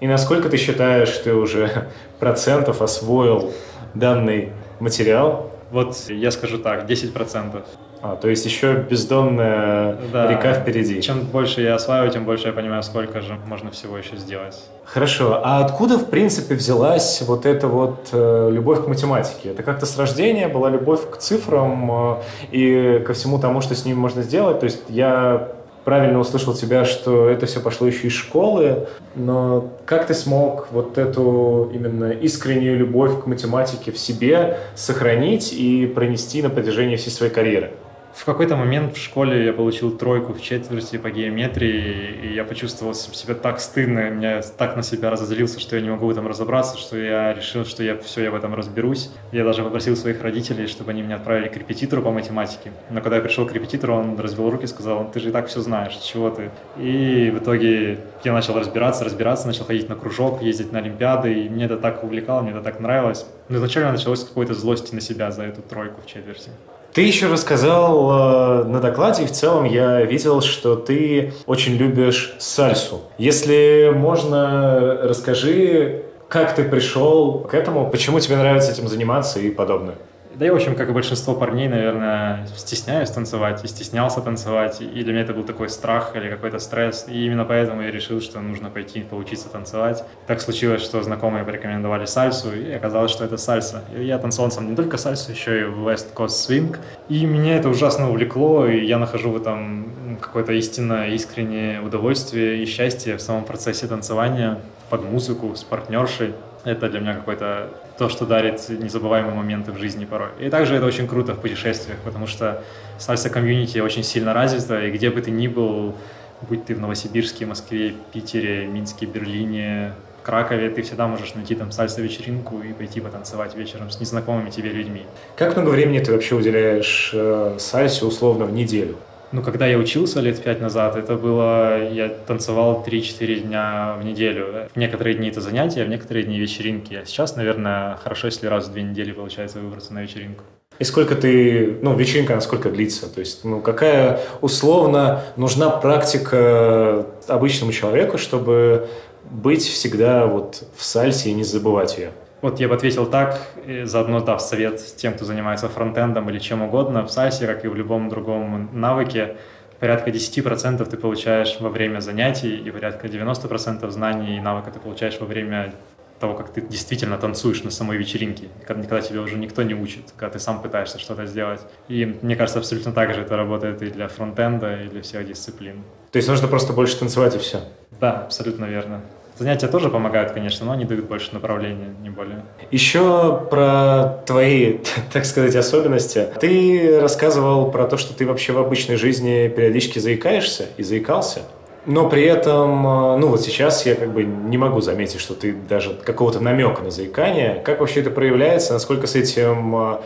И 0.00 0.06
насколько 0.06 0.48
ты 0.48 0.56
считаешь, 0.56 1.10
ты 1.18 1.34
уже 1.34 1.88
процентов 2.18 2.82
освоил 2.82 3.52
данный 3.94 4.50
материал? 4.80 5.50
Вот 5.70 5.96
я 6.08 6.30
скажу 6.30 6.58
так, 6.58 6.88
10%. 6.88 7.64
А, 8.06 8.16
то 8.16 8.28
есть 8.28 8.44
еще 8.44 8.74
бездонная 8.74 9.96
да. 10.12 10.30
река 10.30 10.52
впереди. 10.52 11.00
Чем 11.00 11.20
больше 11.20 11.62
я 11.62 11.74
осваиваю, 11.74 12.12
тем 12.12 12.26
больше 12.26 12.48
я 12.48 12.52
понимаю, 12.52 12.82
сколько 12.82 13.22
же 13.22 13.38
можно 13.46 13.70
всего 13.70 13.96
еще 13.96 14.16
сделать. 14.16 14.62
Хорошо. 14.84 15.40
А 15.42 15.64
откуда, 15.64 15.98
в 15.98 16.10
принципе, 16.10 16.54
взялась 16.54 17.22
вот 17.22 17.46
эта 17.46 17.66
вот 17.66 18.10
э, 18.12 18.50
любовь 18.52 18.84
к 18.84 18.88
математике? 18.88 19.52
Это 19.52 19.62
как-то 19.62 19.86
с 19.86 19.96
рождения 19.96 20.48
была 20.48 20.68
любовь 20.68 21.08
к 21.10 21.16
цифрам 21.16 21.90
э, 21.90 22.16
и 22.52 23.02
ко 23.06 23.14
всему 23.14 23.38
тому, 23.38 23.62
что 23.62 23.74
с 23.74 23.86
ними 23.86 23.96
можно 23.96 24.20
сделать? 24.22 24.60
То 24.60 24.64
есть 24.64 24.82
я 24.90 25.48
правильно 25.84 26.18
услышал 26.18 26.54
тебя, 26.54 26.84
что 26.84 27.28
это 27.28 27.46
все 27.46 27.60
пошло 27.60 27.86
еще 27.86 28.08
из 28.08 28.12
школы, 28.12 28.88
но 29.14 29.70
как 29.84 30.06
ты 30.06 30.14
смог 30.14 30.68
вот 30.72 30.98
эту 30.98 31.70
именно 31.72 32.10
искреннюю 32.10 32.78
любовь 32.78 33.22
к 33.22 33.26
математике 33.26 33.92
в 33.92 33.98
себе 33.98 34.58
сохранить 34.74 35.52
и 35.52 35.86
пронести 35.86 36.42
на 36.42 36.50
протяжении 36.50 36.96
всей 36.96 37.10
своей 37.10 37.32
карьеры? 37.32 37.72
В 38.14 38.24
какой-то 38.24 38.54
момент 38.54 38.96
в 38.96 39.02
школе 39.02 39.44
я 39.44 39.52
получил 39.52 39.90
тройку 39.98 40.32
в 40.32 40.40
четверти 40.40 40.98
по 40.98 41.10
геометрии, 41.10 42.20
и 42.22 42.34
я 42.34 42.44
почувствовал 42.44 42.94
себя 42.94 43.34
так 43.34 43.58
стыдно, 43.58 44.08
меня 44.08 44.40
так 44.56 44.76
на 44.76 44.84
себя 44.84 45.10
разозлился, 45.10 45.58
что 45.58 45.74
я 45.74 45.82
не 45.82 45.90
могу 45.90 46.06
в 46.06 46.10
этом 46.10 46.28
разобраться, 46.28 46.78
что 46.78 46.96
я 46.96 47.34
решил, 47.34 47.64
что 47.64 47.82
я 47.82 47.98
все, 47.98 48.22
я 48.22 48.30
в 48.30 48.36
этом 48.36 48.54
разберусь. 48.54 49.10
Я 49.32 49.42
даже 49.42 49.64
попросил 49.64 49.96
своих 49.96 50.22
родителей, 50.22 50.68
чтобы 50.68 50.92
они 50.92 51.02
меня 51.02 51.16
отправили 51.16 51.48
к 51.48 51.56
репетитору 51.56 52.02
по 52.02 52.12
математике. 52.12 52.70
Но 52.88 53.00
когда 53.00 53.16
я 53.16 53.22
пришел 53.22 53.46
к 53.46 53.52
репетитору, 53.52 53.96
он 53.96 54.18
развел 54.18 54.48
руки 54.48 54.64
и 54.64 54.68
сказал, 54.68 55.10
ты 55.10 55.18
же 55.18 55.30
и 55.30 55.32
так 55.32 55.48
все 55.48 55.60
знаешь, 55.60 55.96
чего 55.96 56.30
ты? 56.30 56.50
И 56.78 57.32
в 57.34 57.42
итоге 57.42 57.98
я 58.22 58.32
начал 58.32 58.56
разбираться, 58.56 59.04
разбираться, 59.04 59.48
начал 59.48 59.64
ходить 59.64 59.88
на 59.88 59.96
кружок, 59.96 60.40
ездить 60.40 60.70
на 60.70 60.78
Олимпиады, 60.78 61.34
и 61.34 61.48
мне 61.48 61.64
это 61.64 61.76
так 61.78 62.04
увлекало, 62.04 62.42
мне 62.42 62.52
это 62.52 62.62
так 62.62 62.78
нравилось. 62.78 63.26
Но 63.48 63.56
изначально 63.56 63.90
началось 63.90 64.20
с 64.20 64.24
какой-то 64.24 64.54
злости 64.54 64.94
на 64.94 65.00
себя 65.00 65.32
за 65.32 65.42
эту 65.42 65.62
тройку 65.62 66.00
в 66.00 66.06
четверти. 66.06 66.50
Ты 66.94 67.02
еще 67.02 67.26
рассказал 67.26 68.62
э, 68.62 68.64
на 68.66 68.80
докладе, 68.80 69.24
и 69.24 69.26
в 69.26 69.32
целом 69.32 69.64
я 69.64 70.02
видел, 70.02 70.40
что 70.40 70.76
ты 70.76 71.32
очень 71.44 71.72
любишь 71.74 72.36
сальсу. 72.38 73.00
Если 73.18 73.90
можно, 73.92 75.00
расскажи, 75.02 76.04
как 76.28 76.54
ты 76.54 76.62
пришел 76.62 77.40
к 77.40 77.52
этому, 77.52 77.90
почему 77.90 78.20
тебе 78.20 78.36
нравится 78.36 78.70
этим 78.70 78.86
заниматься 78.86 79.40
и 79.40 79.50
подобное. 79.50 79.96
Да 80.36 80.44
я, 80.44 80.52
в 80.52 80.56
общем, 80.56 80.74
как 80.74 80.88
и 80.88 80.92
большинство 80.92 81.34
парней, 81.34 81.68
наверное, 81.68 82.46
стесняюсь 82.56 83.10
танцевать 83.10 83.62
и 83.64 83.68
стеснялся 83.68 84.20
танцевать. 84.20 84.80
И 84.80 85.04
для 85.04 85.12
меня 85.12 85.22
это 85.22 85.32
был 85.32 85.44
такой 85.44 85.68
страх 85.68 86.16
или 86.16 86.28
какой-то 86.28 86.58
стресс. 86.58 87.06
И 87.08 87.26
именно 87.26 87.44
поэтому 87.44 87.82
я 87.82 87.92
решил, 87.92 88.20
что 88.20 88.40
нужно 88.40 88.68
пойти 88.68 89.02
поучиться 89.02 89.48
танцевать. 89.48 90.04
Так 90.26 90.40
случилось, 90.40 90.82
что 90.82 91.00
знакомые 91.02 91.44
порекомендовали 91.44 92.06
сальсу, 92.06 92.52
и 92.52 92.72
оказалось, 92.72 93.12
что 93.12 93.24
это 93.24 93.36
сальса. 93.36 93.84
И 93.96 94.04
я 94.04 94.18
танцевал 94.18 94.50
сам 94.50 94.68
не 94.68 94.74
только 94.74 94.96
сальсу, 94.96 95.30
еще 95.30 95.60
и 95.60 95.62
West 95.64 96.14
Coast 96.14 96.48
Swing. 96.48 96.76
И 97.08 97.24
меня 97.26 97.56
это 97.56 97.68
ужасно 97.68 98.10
увлекло, 98.10 98.66
и 98.66 98.84
я 98.84 98.98
нахожу 98.98 99.30
в 99.30 99.36
этом 99.36 100.18
какое-то 100.20 100.52
истинное, 100.52 101.10
искреннее 101.10 101.80
удовольствие 101.80 102.60
и 102.60 102.66
счастье 102.66 103.16
в 103.16 103.20
самом 103.20 103.44
процессе 103.44 103.86
танцевания 103.86 104.58
под 104.90 105.04
музыку 105.04 105.54
с 105.54 105.62
партнершей. 105.62 106.34
Это 106.64 106.88
для 106.88 107.00
меня 107.00 107.14
какой-то 107.14 107.68
то, 107.98 108.08
что 108.08 108.26
дарит 108.26 108.68
незабываемые 108.68 109.34
моменты 109.34 109.72
в 109.72 109.78
жизни 109.78 110.04
порой. 110.04 110.30
И 110.40 110.50
также 110.50 110.74
это 110.74 110.86
очень 110.86 111.06
круто 111.06 111.34
в 111.34 111.40
путешествиях, 111.40 111.98
потому 112.04 112.26
что 112.26 112.62
сальса-комьюнити 112.98 113.78
очень 113.78 114.02
сильно 114.02 114.34
развита, 114.34 114.84
и 114.84 114.90
где 114.90 115.10
бы 115.10 115.20
ты 115.20 115.30
ни 115.30 115.46
был, 115.46 115.94
будь 116.42 116.64
ты 116.64 116.74
в 116.74 116.80
Новосибирске, 116.80 117.46
Москве, 117.46 117.94
Питере, 118.12 118.66
Минске, 118.66 119.06
Берлине, 119.06 119.92
Кракове, 120.24 120.70
ты 120.70 120.82
всегда 120.82 121.06
можешь 121.06 121.34
найти 121.34 121.54
там 121.54 121.70
сальса-вечеринку 121.70 122.60
и 122.62 122.72
пойти 122.72 123.00
потанцевать 123.00 123.54
вечером 123.54 123.90
с 123.90 124.00
незнакомыми 124.00 124.50
тебе 124.50 124.70
людьми. 124.70 125.02
Как 125.36 125.54
много 125.54 125.68
времени 125.68 125.98
ты 125.98 126.12
вообще 126.12 126.34
уделяешь 126.34 127.10
э, 127.12 127.56
сальсе 127.58 128.06
условно 128.06 128.46
в 128.46 128.52
неделю? 128.52 128.96
Ну, 129.34 129.42
когда 129.42 129.66
я 129.66 129.78
учился 129.78 130.20
лет 130.20 130.40
пять 130.40 130.60
назад, 130.60 130.94
это 130.94 131.16
было, 131.16 131.90
я 131.90 132.08
танцевал 132.08 132.84
3-4 132.86 133.40
дня 133.40 133.96
в 134.00 134.04
неделю. 134.04 134.68
В 134.72 134.76
некоторые 134.78 135.16
дни 135.16 135.28
это 135.28 135.40
занятия, 135.40 135.82
в 135.84 135.88
некоторые 135.88 136.24
дни 136.24 136.38
вечеринки. 136.38 136.94
А 136.94 137.04
сейчас, 137.04 137.34
наверное, 137.34 137.96
хорошо, 137.96 138.28
если 138.28 138.46
раз 138.46 138.68
в 138.68 138.72
две 138.72 138.84
недели 138.84 139.10
получается 139.10 139.58
выбраться 139.58 139.92
на 139.92 140.02
вечеринку. 140.02 140.44
И 140.78 140.84
сколько 140.84 141.16
ты, 141.16 141.78
ну, 141.82 141.96
вечеринка, 141.96 142.36
насколько 142.36 142.70
длится? 142.70 143.12
То 143.12 143.18
есть, 143.18 143.44
ну, 143.44 143.60
какая 143.60 144.20
условно 144.40 145.22
нужна 145.34 145.68
практика 145.68 147.04
обычному 147.26 147.72
человеку, 147.72 148.18
чтобы 148.18 148.86
быть 149.28 149.64
всегда 149.64 150.26
вот 150.26 150.62
в 150.76 150.84
сальсе 150.84 151.30
и 151.30 151.34
не 151.34 151.42
забывать 151.42 151.98
ее? 151.98 152.12
Вот 152.44 152.60
я 152.60 152.68
бы 152.68 152.74
ответил 152.74 153.06
так, 153.06 153.40
заодно 153.84 154.20
дав 154.20 154.38
совет 154.38 154.78
тем, 154.96 155.14
кто 155.14 155.24
занимается 155.24 155.66
фронтендом 155.70 156.28
или 156.28 156.38
чем 156.38 156.60
угодно, 156.60 157.02
в 157.06 157.10
сайте, 157.10 157.46
как 157.46 157.64
и 157.64 157.68
в 157.68 157.74
любом 157.74 158.10
другом 158.10 158.68
навыке, 158.78 159.36
порядка 159.80 160.10
10% 160.10 160.84
ты 160.84 160.96
получаешь 160.98 161.56
во 161.58 161.70
время 161.70 162.00
занятий, 162.00 162.54
и 162.54 162.70
порядка 162.70 163.06
90% 163.06 163.88
знаний 163.90 164.36
и 164.36 164.40
навыка 164.40 164.70
ты 164.70 164.78
получаешь 164.78 165.18
во 165.20 165.24
время 165.24 165.72
того, 166.20 166.34
как 166.34 166.52
ты 166.52 166.60
действительно 166.60 167.16
танцуешь 167.16 167.62
на 167.62 167.70
самой 167.70 167.96
вечеринке, 167.96 168.48
когда 168.66 169.00
тебя 169.00 169.22
уже 169.22 169.38
никто 169.38 169.62
не 169.62 169.72
учит, 169.72 170.12
когда 170.14 170.34
ты 170.34 170.38
сам 170.38 170.60
пытаешься 170.60 170.98
что-то 170.98 171.24
сделать. 171.24 171.62
И 171.88 172.18
мне 172.20 172.36
кажется, 172.36 172.58
абсолютно 172.58 172.92
так 172.92 173.14
же 173.14 173.22
это 173.22 173.38
работает 173.38 173.80
и 173.80 173.86
для 173.86 174.08
фронтенда, 174.08 174.82
и 174.82 174.88
для 174.88 175.00
всех 175.00 175.26
дисциплин. 175.26 175.82
То 176.12 176.18
есть 176.18 176.28
нужно 176.28 176.46
просто 176.46 176.74
больше 176.74 176.98
танцевать 176.98 177.34
и 177.36 177.38
все? 177.38 177.60
Да, 177.98 178.24
абсолютно 178.24 178.66
верно. 178.66 179.00
Занятия 179.36 179.66
тоже 179.66 179.90
помогают, 179.90 180.30
конечно, 180.30 180.64
но 180.66 180.72
они 180.72 180.84
дают 180.84 181.06
больше 181.06 181.32
направления, 181.32 181.92
не 182.02 182.10
более. 182.10 182.44
Еще 182.70 183.46
про 183.50 184.22
твои, 184.26 184.78
так 185.12 185.24
сказать, 185.24 185.56
особенности. 185.56 186.28
Ты 186.38 187.00
рассказывал 187.00 187.70
про 187.70 187.86
то, 187.86 187.96
что 187.96 188.14
ты 188.14 188.26
вообще 188.26 188.52
в 188.52 188.58
обычной 188.58 188.96
жизни 188.96 189.48
периодически 189.48 189.98
заикаешься 189.98 190.66
и 190.76 190.84
заикался. 190.84 191.40
Но 191.86 192.08
при 192.08 192.22
этом, 192.24 192.86
э, 192.86 193.16
ну 193.18 193.28
вот 193.28 193.42
сейчас 193.42 193.84
я 193.84 193.94
как 193.94 194.12
бы 194.12 194.24
не 194.24 194.56
могу 194.56 194.80
заметить, 194.80 195.20
что 195.20 195.34
ты 195.34 195.52
даже 195.52 195.94
какого-то 195.94 196.40
намека 196.40 196.82
на 196.82 196.90
заикание. 196.90 197.60
Как 197.64 197.80
вообще 197.80 198.00
это 198.00 198.10
проявляется? 198.10 198.72
Насколько 198.72 199.06
с 199.06 199.14
этим 199.16 199.76
э, 199.76 199.96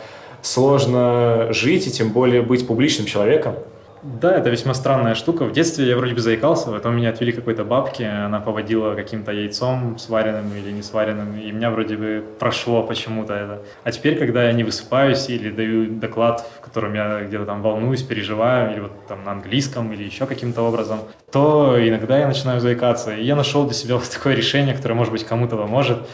сложно 0.41 1.47
жить 1.51 1.87
и 1.87 1.91
тем 1.91 2.09
более 2.09 2.41
быть 2.41 2.67
публичным 2.67 3.05
человеком? 3.05 3.55
Да, 4.01 4.33
это 4.33 4.49
весьма 4.49 4.73
странная 4.73 5.13
штука. 5.13 5.43
В 5.43 5.51
детстве 5.51 5.87
я 5.87 5.97
вроде 5.97 6.13
бы 6.13 6.21
заикался, 6.21 6.71
потом 6.71 6.95
меня 6.95 7.09
отвели 7.09 7.33
какой-то 7.33 7.65
бабке, 7.65 8.07
она 8.07 8.39
поводила 8.39 8.95
каким-то 8.95 9.33
яйцом 9.33 9.97
сваренным 9.97 10.55
или 10.55 10.71
не 10.71 10.81
сваренным, 10.81 11.37
и 11.37 11.51
меня 11.51 11.69
вроде 11.69 11.97
бы 11.97 12.23
прошло 12.39 12.83
почему-то 12.83 13.33
это. 13.33 13.61
А 13.83 13.91
теперь, 13.91 14.17
когда 14.17 14.45
я 14.45 14.53
не 14.53 14.63
высыпаюсь 14.63 15.29
или 15.29 15.51
даю 15.51 15.99
доклад, 15.99 16.49
в 16.59 16.61
котором 16.61 16.93
я 16.93 17.21
где-то 17.25 17.45
там 17.45 17.61
волнуюсь, 17.61 18.01
переживаю, 18.01 18.71
или 18.71 18.79
вот 18.79 19.07
там 19.07 19.25
на 19.25 19.31
английском, 19.31 19.91
или 19.91 20.03
еще 20.03 20.25
каким-то 20.25 20.61
образом, 20.61 20.99
то 21.31 21.75
иногда 21.77 22.17
я 22.17 22.27
начинаю 22.27 22.61
заикаться. 22.61 23.13
И 23.13 23.23
я 23.23 23.35
нашел 23.35 23.65
для 23.65 23.73
себя 23.73 23.95
вот 23.95 24.09
такое 24.09 24.33
решение, 24.33 24.73
которое, 24.73 24.93
может 24.93 25.11
быть, 25.11 25.25
кому-то 25.25 25.57
поможет 25.57 26.07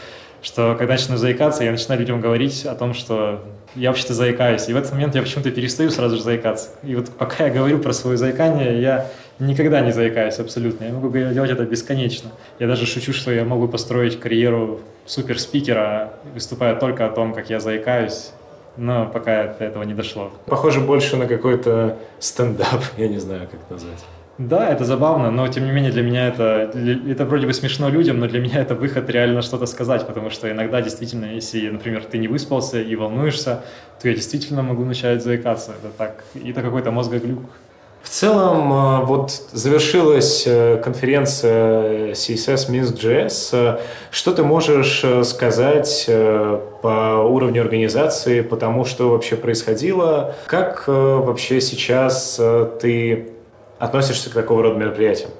что 0.46 0.76
когда 0.78 0.94
начну 0.94 1.16
заикаться, 1.16 1.64
я 1.64 1.72
начинаю 1.72 2.00
людям 2.00 2.20
говорить 2.20 2.66
о 2.66 2.76
том, 2.76 2.94
что 2.94 3.42
я 3.74 3.90
вообще-то 3.90 4.14
заикаюсь. 4.14 4.68
И 4.68 4.72
в 4.72 4.76
этот 4.76 4.92
момент 4.92 5.16
я 5.16 5.22
почему-то 5.22 5.50
перестаю 5.50 5.90
сразу 5.90 6.16
же 6.16 6.22
заикаться. 6.22 6.68
И 6.84 6.94
вот 6.94 7.10
пока 7.10 7.46
я 7.46 7.52
говорю 7.52 7.80
про 7.80 7.92
свое 7.92 8.16
заикание, 8.16 8.80
я 8.80 9.10
никогда 9.40 9.80
не 9.80 9.90
заикаюсь 9.90 10.38
абсолютно. 10.38 10.84
Я 10.84 10.92
могу 10.92 11.10
делать 11.10 11.50
это 11.50 11.64
бесконечно. 11.64 12.30
Я 12.60 12.68
даже 12.68 12.86
шучу, 12.86 13.12
что 13.12 13.32
я 13.32 13.44
могу 13.44 13.66
построить 13.66 14.20
карьеру 14.20 14.82
суперспикера, 15.04 16.12
выступая 16.32 16.76
только 16.76 17.06
о 17.06 17.10
том, 17.10 17.34
как 17.34 17.50
я 17.50 17.58
заикаюсь. 17.58 18.30
Но 18.76 19.06
пока 19.06 19.52
до 19.54 19.64
этого 19.64 19.82
не 19.82 19.94
дошло. 19.94 20.30
Похоже 20.46 20.78
больше 20.78 21.16
на 21.16 21.26
какой-то 21.26 21.98
стендап, 22.20 22.84
я 22.96 23.08
не 23.08 23.18
знаю, 23.18 23.48
как 23.50 23.68
назвать. 23.68 23.98
Да, 24.38 24.68
это 24.68 24.84
забавно, 24.84 25.30
но 25.30 25.48
тем 25.48 25.64
не 25.64 25.72
менее 25.72 25.90
для 25.90 26.02
меня 26.02 26.28
это, 26.28 26.70
это 27.08 27.24
вроде 27.24 27.46
бы 27.46 27.54
смешно 27.54 27.88
людям, 27.88 28.20
но 28.20 28.26
для 28.26 28.40
меня 28.40 28.60
это 28.60 28.74
выход 28.74 29.08
реально 29.08 29.40
что-то 29.40 29.64
сказать, 29.64 30.06
потому 30.06 30.28
что 30.28 30.50
иногда 30.50 30.82
действительно, 30.82 31.24
если, 31.24 31.70
например, 31.70 32.04
ты 32.04 32.18
не 32.18 32.28
выспался 32.28 32.80
и 32.80 32.96
волнуешься, 32.96 33.62
то 34.00 34.08
я 34.08 34.14
действительно 34.14 34.62
могу 34.62 34.84
начать 34.84 35.22
заикаться. 35.22 35.72
Это 35.82 35.90
так, 35.96 36.24
это 36.34 36.60
какой-то 36.60 36.90
мозгоглюк. 36.90 37.44
В 38.06 38.08
целом, 38.08 38.72
э, 38.72 39.04
вот 39.04 39.32
завершилась 39.52 40.44
э, 40.46 40.80
конференция 40.82 42.12
CSS 42.12 42.70
Minsk.js. 42.70 43.80
Что 44.12 44.32
ты 44.32 44.44
можешь 44.44 45.02
э, 45.02 45.24
сказать 45.24 46.08
по 46.82 47.26
уровню 47.28 47.62
организации, 47.62 48.42
по 48.42 48.56
тому, 48.56 48.84
что 48.84 49.10
вообще 49.10 49.34
происходило? 49.34 50.36
Как 50.46 50.84
вообще 50.86 51.60
сейчас 51.60 52.40
ты 52.80 53.35
относишься 53.78 54.30
к 54.30 54.34
такого 54.34 54.62
рода 54.62 54.78
мероприятиям? 54.78 55.30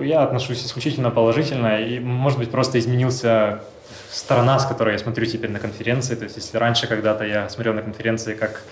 Я 0.00 0.22
отношусь 0.22 0.64
исключительно 0.64 1.10
положительно, 1.10 1.80
и, 1.80 2.00
может 2.00 2.38
быть, 2.38 2.50
просто 2.50 2.78
изменился 2.78 3.60
сторона, 4.10 4.58
с 4.58 4.66
которой 4.66 4.92
я 4.92 4.98
смотрю 4.98 5.26
теперь 5.26 5.50
на 5.50 5.60
конференции. 5.60 6.14
То 6.14 6.24
есть, 6.24 6.36
если 6.36 6.56
раньше 6.56 6.86
когда-то 6.86 7.24
я 7.24 7.48
смотрел 7.48 7.74
на 7.74 7.82
конференции 7.82 8.34
как 8.34 8.62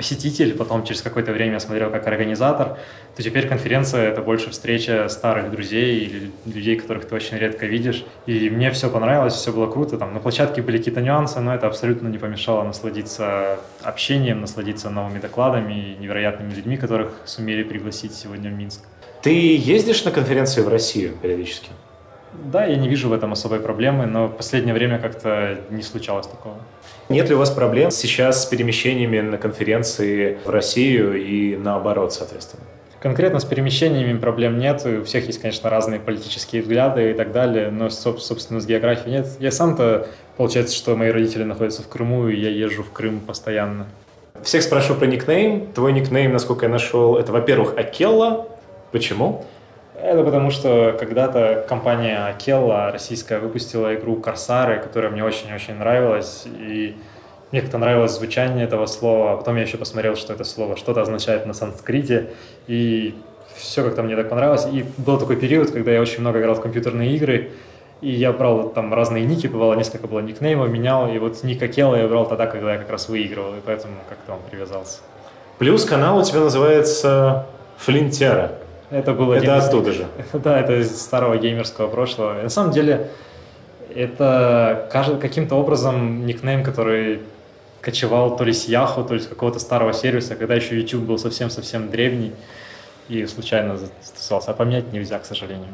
посетитель, 0.00 0.56
потом 0.56 0.82
через 0.82 1.02
какое-то 1.02 1.30
время 1.32 1.52
я 1.52 1.60
смотрел 1.60 1.90
как 1.90 2.06
организатор, 2.06 2.78
то 3.14 3.22
теперь 3.22 3.46
конференция— 3.46 4.08
это 4.10 4.22
больше 4.22 4.48
встреча 4.48 5.06
старых 5.10 5.50
друзей 5.50 6.00
или 6.06 6.30
людей, 6.46 6.76
которых 6.76 7.04
ты 7.04 7.14
очень 7.14 7.36
редко 7.36 7.66
видишь. 7.66 8.06
И 8.24 8.48
мне 8.48 8.70
все 8.70 8.88
понравилось, 8.88 9.34
все 9.34 9.52
было 9.52 9.70
круто. 9.70 9.98
Там 9.98 10.14
на 10.14 10.20
площадке 10.20 10.62
были 10.62 10.78
какие-то 10.78 11.02
нюансы, 11.02 11.38
но 11.40 11.54
это 11.54 11.66
абсолютно 11.66 12.08
не 12.08 12.16
помешало 12.16 12.64
насладиться 12.64 13.58
общением, 13.82 14.40
насладиться 14.40 14.88
новыми 14.88 15.18
докладами 15.18 15.74
и 15.74 15.96
невероятными 16.00 16.54
людьми, 16.54 16.78
которых 16.78 17.12
сумели 17.26 17.62
пригласить 17.62 18.14
сегодня 18.14 18.50
в 18.50 18.54
Минск. 18.54 18.80
Ты 19.20 19.54
ездишь 19.54 20.02
на 20.04 20.12
конференции 20.12 20.62
в 20.62 20.68
Россию 20.68 21.12
периодически? 21.20 21.68
Да, 22.32 22.64
я 22.64 22.76
не 22.76 22.88
вижу 22.88 23.10
в 23.10 23.12
этом 23.12 23.32
особой 23.32 23.60
проблемы, 23.60 24.06
но 24.06 24.28
в 24.28 24.36
последнее 24.36 24.72
время 24.72 24.98
как-то 24.98 25.58
не 25.68 25.82
случалось 25.82 26.26
такого. 26.26 26.56
Нет 27.10 27.28
ли 27.28 27.34
у 27.34 27.38
вас 27.38 27.50
проблем 27.50 27.90
сейчас 27.90 28.44
с 28.44 28.46
перемещениями 28.46 29.20
на 29.20 29.36
конференции 29.36 30.38
в 30.44 30.48
Россию 30.48 31.20
и 31.20 31.56
наоборот, 31.56 32.12
соответственно? 32.12 32.62
Конкретно 33.00 33.40
с 33.40 33.44
перемещениями 33.44 34.16
проблем 34.16 34.60
нет. 34.60 34.86
У 34.86 35.02
всех 35.02 35.26
есть, 35.26 35.40
конечно, 35.40 35.68
разные 35.70 35.98
политические 35.98 36.62
взгляды 36.62 37.10
и 37.10 37.14
так 37.14 37.32
далее, 37.32 37.72
но, 37.72 37.90
собственно, 37.90 38.60
с 38.60 38.66
географией 38.66 39.10
нет. 39.10 39.26
Я 39.40 39.50
сам-то, 39.50 40.06
получается, 40.36 40.76
что 40.76 40.94
мои 40.94 41.10
родители 41.10 41.42
находятся 41.42 41.82
в 41.82 41.88
Крыму, 41.88 42.28
и 42.28 42.36
я 42.38 42.48
езжу 42.48 42.84
в 42.84 42.92
Крым 42.92 43.18
постоянно. 43.18 43.86
Всех 44.44 44.62
спрошу 44.62 44.94
про 44.94 45.06
никнейм. 45.06 45.66
Твой 45.72 45.92
никнейм, 45.92 46.32
насколько 46.32 46.66
я 46.66 46.70
нашел, 46.70 47.16
это, 47.16 47.32
во-первых, 47.32 47.76
Акелла. 47.76 48.46
Почему? 48.92 49.44
Это 50.02 50.24
потому, 50.24 50.50
что 50.50 50.96
когда-то 50.98 51.64
компания 51.68 52.26
Акелла 52.26 52.90
российская 52.90 53.38
выпустила 53.38 53.94
игру 53.94 54.16
Корсары, 54.16 54.80
которая 54.80 55.10
мне 55.10 55.22
очень-очень 55.22 55.74
нравилась, 55.74 56.46
и 56.46 56.96
мне 57.52 57.60
как-то 57.60 57.76
нравилось 57.76 58.12
звучание 58.12 58.64
этого 58.64 58.86
слова. 58.86 59.36
Потом 59.36 59.56
я 59.56 59.62
еще 59.62 59.76
посмотрел, 59.76 60.16
что 60.16 60.32
это 60.32 60.44
слово 60.44 60.76
что-то 60.76 61.02
означает 61.02 61.44
на 61.44 61.52
санскрите, 61.52 62.30
и 62.66 63.14
все 63.54 63.84
как-то 63.84 64.02
мне 64.02 64.16
так 64.16 64.30
понравилось. 64.30 64.66
И 64.72 64.86
был 64.96 65.18
такой 65.18 65.36
период, 65.36 65.70
когда 65.70 65.90
я 65.90 66.00
очень 66.00 66.20
много 66.20 66.40
играл 66.40 66.54
в 66.54 66.62
компьютерные 66.62 67.14
игры, 67.16 67.50
и 68.00 68.10
я 68.10 68.32
брал 68.32 68.70
там 68.70 68.94
разные 68.94 69.26
ники, 69.26 69.48
бывало 69.48 69.74
несколько 69.74 70.06
было 70.06 70.20
никнеймов, 70.20 70.70
менял, 70.70 71.12
и 71.12 71.18
вот 71.18 71.42
ник 71.42 71.62
Акела 71.62 71.96
я 71.96 72.08
брал 72.08 72.26
тогда, 72.26 72.46
когда 72.46 72.72
я 72.72 72.78
как 72.78 72.88
раз 72.90 73.10
выигрывал, 73.10 73.50
и 73.50 73.60
поэтому 73.64 73.94
как-то 74.08 74.32
он 74.32 74.38
привязался. 74.50 75.00
Плюс 75.58 75.84
канал 75.84 76.18
у 76.18 76.22
тебя 76.22 76.40
называется 76.40 77.46
Флинтера. 77.76 78.52
Это 78.90 79.12
было 79.12 79.34
это 79.34 79.56
оттуда 79.56 79.92
же. 79.92 80.06
Да, 80.32 80.60
это 80.60 80.80
из 80.80 81.00
старого 81.00 81.36
геймерского 81.36 81.88
прошлого. 81.88 82.40
И 82.40 82.42
на 82.42 82.48
самом 82.48 82.72
деле, 82.72 83.08
это 83.94 84.88
каким-то 85.20 85.54
образом 85.54 86.26
никнейм, 86.26 86.64
который 86.64 87.20
кочевал 87.80 88.36
то 88.36 88.44
ли 88.44 88.52
с 88.52 88.66
Яху, 88.66 89.04
то 89.04 89.14
ли 89.14 89.20
с 89.20 89.26
какого-то 89.26 89.58
старого 89.58 89.92
сервиса, 89.92 90.34
когда 90.34 90.54
еще 90.54 90.76
YouTube 90.76 91.02
был 91.02 91.18
совсем-совсем 91.18 91.90
древний 91.90 92.32
и 93.08 93.26
случайно 93.26 93.76
застосовался. 93.76 94.50
А 94.50 94.54
поменять 94.54 94.92
нельзя, 94.92 95.18
к 95.18 95.24
сожалению. 95.24 95.68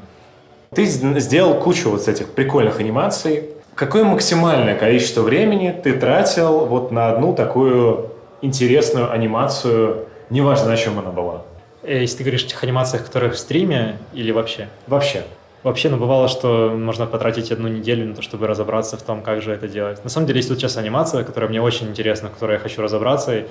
Ты 0.75 0.85
сделал 0.85 1.55
кучу 1.55 1.91
вот 1.91 2.07
этих 2.07 2.31
прикольных 2.31 2.81
анимаций. 2.81 3.51
Какое 3.75 4.05
максимальное 4.05 4.77
количество 4.77 5.23
времени 5.23 5.75
ты 5.83 5.93
тратил 5.95 6.67
вот 6.67 6.91
на 6.91 7.11
одну 7.11 7.35
такую 7.35 8.11
интересную 8.41 9.11
анимацию, 9.11 10.07
неважно, 10.31 10.69
на 10.69 10.77
чем 10.77 10.99
она 10.99 11.11
была? 11.11 11.43
Э, 11.87 12.01
если 12.01 12.19
ты 12.19 12.25
говоришь 12.25 12.45
о 12.45 12.49
тех 12.49 12.63
анимациях, 12.65 13.05
которые 13.05 13.31
в 13.31 13.39
стриме 13.39 13.99
или 14.13 14.33
вообще? 14.33 14.69
Вообще. 14.87 15.25
Вообще, 15.63 15.89
ну, 15.89 15.97
бывало, 15.97 16.29
что 16.29 16.73
можно 16.77 17.07
потратить 17.07 17.51
одну 17.51 17.69
неделю 17.69 18.07
на 18.07 18.15
то, 18.15 18.23
чтобы 18.23 18.47
разобраться 18.47 18.97
в 18.97 19.03
том, 19.03 19.23
как 19.23 19.43
же 19.43 19.53
это 19.53 19.67
делать. 19.67 20.03
На 20.05 20.11
самом 20.11 20.27
деле, 20.27 20.39
есть 20.39 20.49
вот 20.49 20.59
сейчас 20.59 20.77
анимация, 20.77 21.25
которая 21.25 21.49
мне 21.49 21.61
очень 21.61 21.89
интересна, 21.89 22.29
в 22.29 22.35
которой 22.35 22.53
я 22.55 22.59
хочу 22.59 22.83
разобраться, 22.83 23.45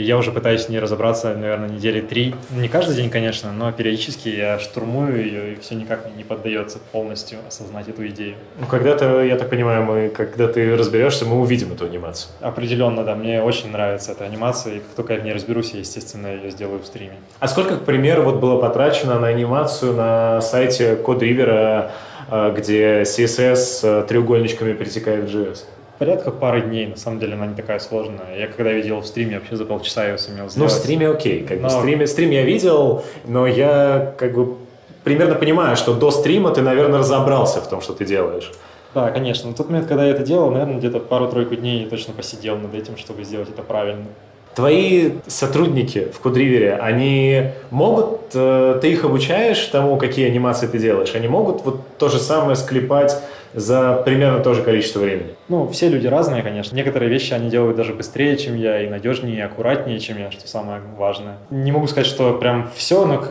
и 0.00 0.02
я 0.02 0.16
уже 0.16 0.32
пытаюсь 0.32 0.70
не 0.70 0.78
разобраться, 0.78 1.34
наверное, 1.34 1.68
недели 1.68 2.00
три. 2.00 2.34
Не 2.50 2.68
каждый 2.68 2.96
день, 2.96 3.10
конечно, 3.10 3.52
но 3.52 3.70
периодически 3.70 4.30
я 4.30 4.58
штурмую 4.58 5.22
ее, 5.22 5.52
и 5.52 5.60
все 5.60 5.74
никак 5.74 6.08
не 6.16 6.24
поддается 6.24 6.78
полностью 6.90 7.38
осознать 7.46 7.88
эту 7.88 8.06
идею. 8.08 8.36
Ну, 8.58 8.66
когда-то, 8.66 9.22
я 9.22 9.36
так 9.36 9.50
понимаю, 9.50 9.84
мы, 9.84 10.08
когда 10.08 10.48
ты 10.48 10.74
разберешься, 10.74 11.26
мы 11.26 11.38
увидим 11.38 11.72
эту 11.72 11.84
анимацию. 11.84 12.32
Определенно, 12.40 13.04
да. 13.04 13.14
Мне 13.14 13.42
очень 13.42 13.70
нравится 13.70 14.12
эта 14.12 14.24
анимация, 14.24 14.76
и 14.76 14.78
как 14.78 14.88
только 14.96 15.14
я 15.14 15.20
в 15.20 15.24
ней 15.24 15.34
разберусь, 15.34 15.72
я, 15.72 15.80
естественно, 15.80 16.28
ее 16.28 16.50
сделаю 16.50 16.80
в 16.80 16.86
стриме. 16.86 17.16
А 17.38 17.48
сколько, 17.48 17.76
к 17.76 17.84
примеру, 17.84 18.22
вот 18.22 18.36
было 18.36 18.58
потрачено 18.58 19.18
на 19.18 19.28
анимацию 19.28 19.92
на 19.92 20.40
сайте 20.40 20.98
CodeRiver, 21.04 21.90
э, 22.30 22.54
где 22.56 23.02
CSS 23.02 23.80
э, 23.82 24.04
треугольничками 24.08 24.72
перетекает 24.72 25.28
в 25.28 25.36
JS? 25.36 25.58
Порядка 26.00 26.30
пары 26.30 26.62
дней, 26.62 26.86
на 26.86 26.96
самом 26.96 27.20
деле 27.20 27.34
она 27.34 27.46
не 27.46 27.54
такая 27.54 27.78
сложная. 27.78 28.38
Я 28.38 28.46
когда 28.46 28.72
видел 28.72 29.00
в 29.00 29.06
стриме, 29.06 29.38
вообще 29.38 29.56
за 29.56 29.66
полчаса 29.66 30.06
ее 30.08 30.16
сумел 30.16 30.48
сделать. 30.48 30.56
Ну, 30.56 30.66
в 30.66 30.70
стриме 30.70 31.08
окей, 31.08 31.44
как 31.44 31.60
но... 31.60 31.68
бы 31.68 31.70
стриме, 31.70 32.06
стрим 32.06 32.30
я 32.30 32.42
видел, 32.42 33.04
но 33.26 33.46
я 33.46 34.14
как 34.16 34.32
бы 34.32 34.56
примерно 35.04 35.34
понимаю, 35.34 35.76
что 35.76 35.92
до 35.92 36.10
стрима 36.10 36.52
ты, 36.52 36.62
наверное, 36.62 37.00
разобрался 37.00 37.60
в 37.60 37.68
том, 37.68 37.82
что 37.82 37.92
ты 37.92 38.06
делаешь. 38.06 38.50
Да, 38.94 39.10
конечно. 39.10 39.50
В 39.50 39.54
тот 39.54 39.68
момент, 39.68 39.88
когда 39.88 40.06
я 40.06 40.12
это 40.12 40.22
делал, 40.22 40.50
наверное, 40.50 40.78
где-то 40.78 41.00
пару-тройку 41.00 41.54
дней 41.54 41.84
точно 41.84 42.14
посидел 42.14 42.56
над 42.56 42.74
этим, 42.74 42.96
чтобы 42.96 43.22
сделать 43.22 43.50
это 43.50 43.62
правильно. 43.62 44.06
Твои 44.54 45.12
сотрудники 45.26 46.08
в 46.12 46.18
Кудривере, 46.20 46.76
они 46.76 47.50
могут, 47.70 48.20
э, 48.34 48.78
ты 48.80 48.90
их 48.90 49.04
обучаешь 49.04 49.62
тому, 49.66 49.96
какие 49.96 50.26
анимации 50.26 50.66
ты 50.66 50.78
делаешь, 50.78 51.14
они 51.14 51.28
могут 51.28 51.62
вот 51.64 51.80
то 51.98 52.08
же 52.08 52.18
самое 52.18 52.56
склепать 52.56 53.16
за 53.54 54.02
примерно 54.04 54.40
то 54.40 54.54
же 54.54 54.62
количество 54.62 55.00
времени? 55.00 55.34
Ну, 55.48 55.68
все 55.68 55.88
люди 55.88 56.06
разные, 56.06 56.42
конечно. 56.42 56.76
Некоторые 56.76 57.10
вещи 57.10 57.32
они 57.32 57.50
делают 57.50 57.76
даже 57.76 57.94
быстрее, 57.94 58.36
чем 58.36 58.56
я, 58.56 58.82
и 58.82 58.88
надежнее, 58.88 59.36
и 59.36 59.40
аккуратнее, 59.40 59.98
чем 59.98 60.18
я, 60.18 60.30
что 60.30 60.46
самое 60.48 60.80
важное. 60.96 61.36
Не 61.50 61.72
могу 61.72 61.86
сказать, 61.86 62.06
что 62.06 62.34
прям 62.34 62.70
все, 62.74 63.04
но 63.04 63.22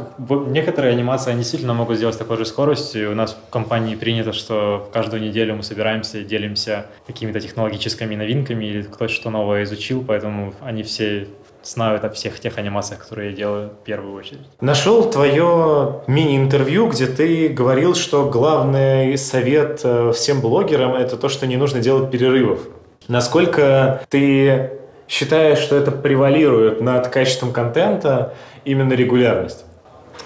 некоторые 0.47 0.93
анимации 0.93 1.31
они 1.31 1.39
действительно 1.39 1.73
могут 1.73 1.97
сделать 1.97 2.15
с 2.15 2.17
такой 2.17 2.37
же 2.37 2.45
скоростью. 2.45 3.11
У 3.11 3.15
нас 3.15 3.37
в 3.47 3.49
компании 3.51 3.95
принято, 3.95 4.33
что 4.33 4.89
каждую 4.91 5.21
неделю 5.21 5.55
мы 5.55 5.63
собираемся 5.63 6.19
и 6.19 6.23
делимся 6.23 6.85
какими-то 7.07 7.39
технологическими 7.39 8.15
новинками 8.15 8.65
или 8.65 8.81
кто 8.83 9.07
что 9.07 9.29
новое 9.29 9.63
изучил, 9.63 10.03
поэтому 10.05 10.53
они 10.61 10.83
все 10.83 11.27
знают 11.69 12.03
о 12.03 12.09
всех 12.09 12.39
тех 12.39 12.57
анимациях, 12.57 13.01
которые 13.01 13.31
я 13.31 13.35
делаю 13.35 13.69
в 13.69 13.83
первую 13.83 14.15
очередь. 14.15 14.47
Нашел 14.61 15.09
твое 15.09 16.01
мини-интервью, 16.07 16.87
где 16.87 17.07
ты 17.07 17.49
говорил, 17.49 17.95
что 17.95 18.29
главный 18.29 19.17
совет 19.17 19.81
э, 19.83 20.11
всем 20.15 20.41
блогерам– 20.41 20.93
это 20.95 21.17
то, 21.17 21.29
что 21.29 21.47
не 21.47 21.57
нужно 21.57 21.79
делать 21.79 22.11
перерывов. 22.11 22.59
Насколько 23.07 24.01
ты 24.09 24.71
считаешь, 25.07 25.59
что 25.59 25.75
это 25.75 25.91
превалирует 25.91 26.81
над 26.81 27.07
качеством 27.07 27.51
контента 27.51 28.33
именно 28.65 28.93
регулярность? 28.93 29.65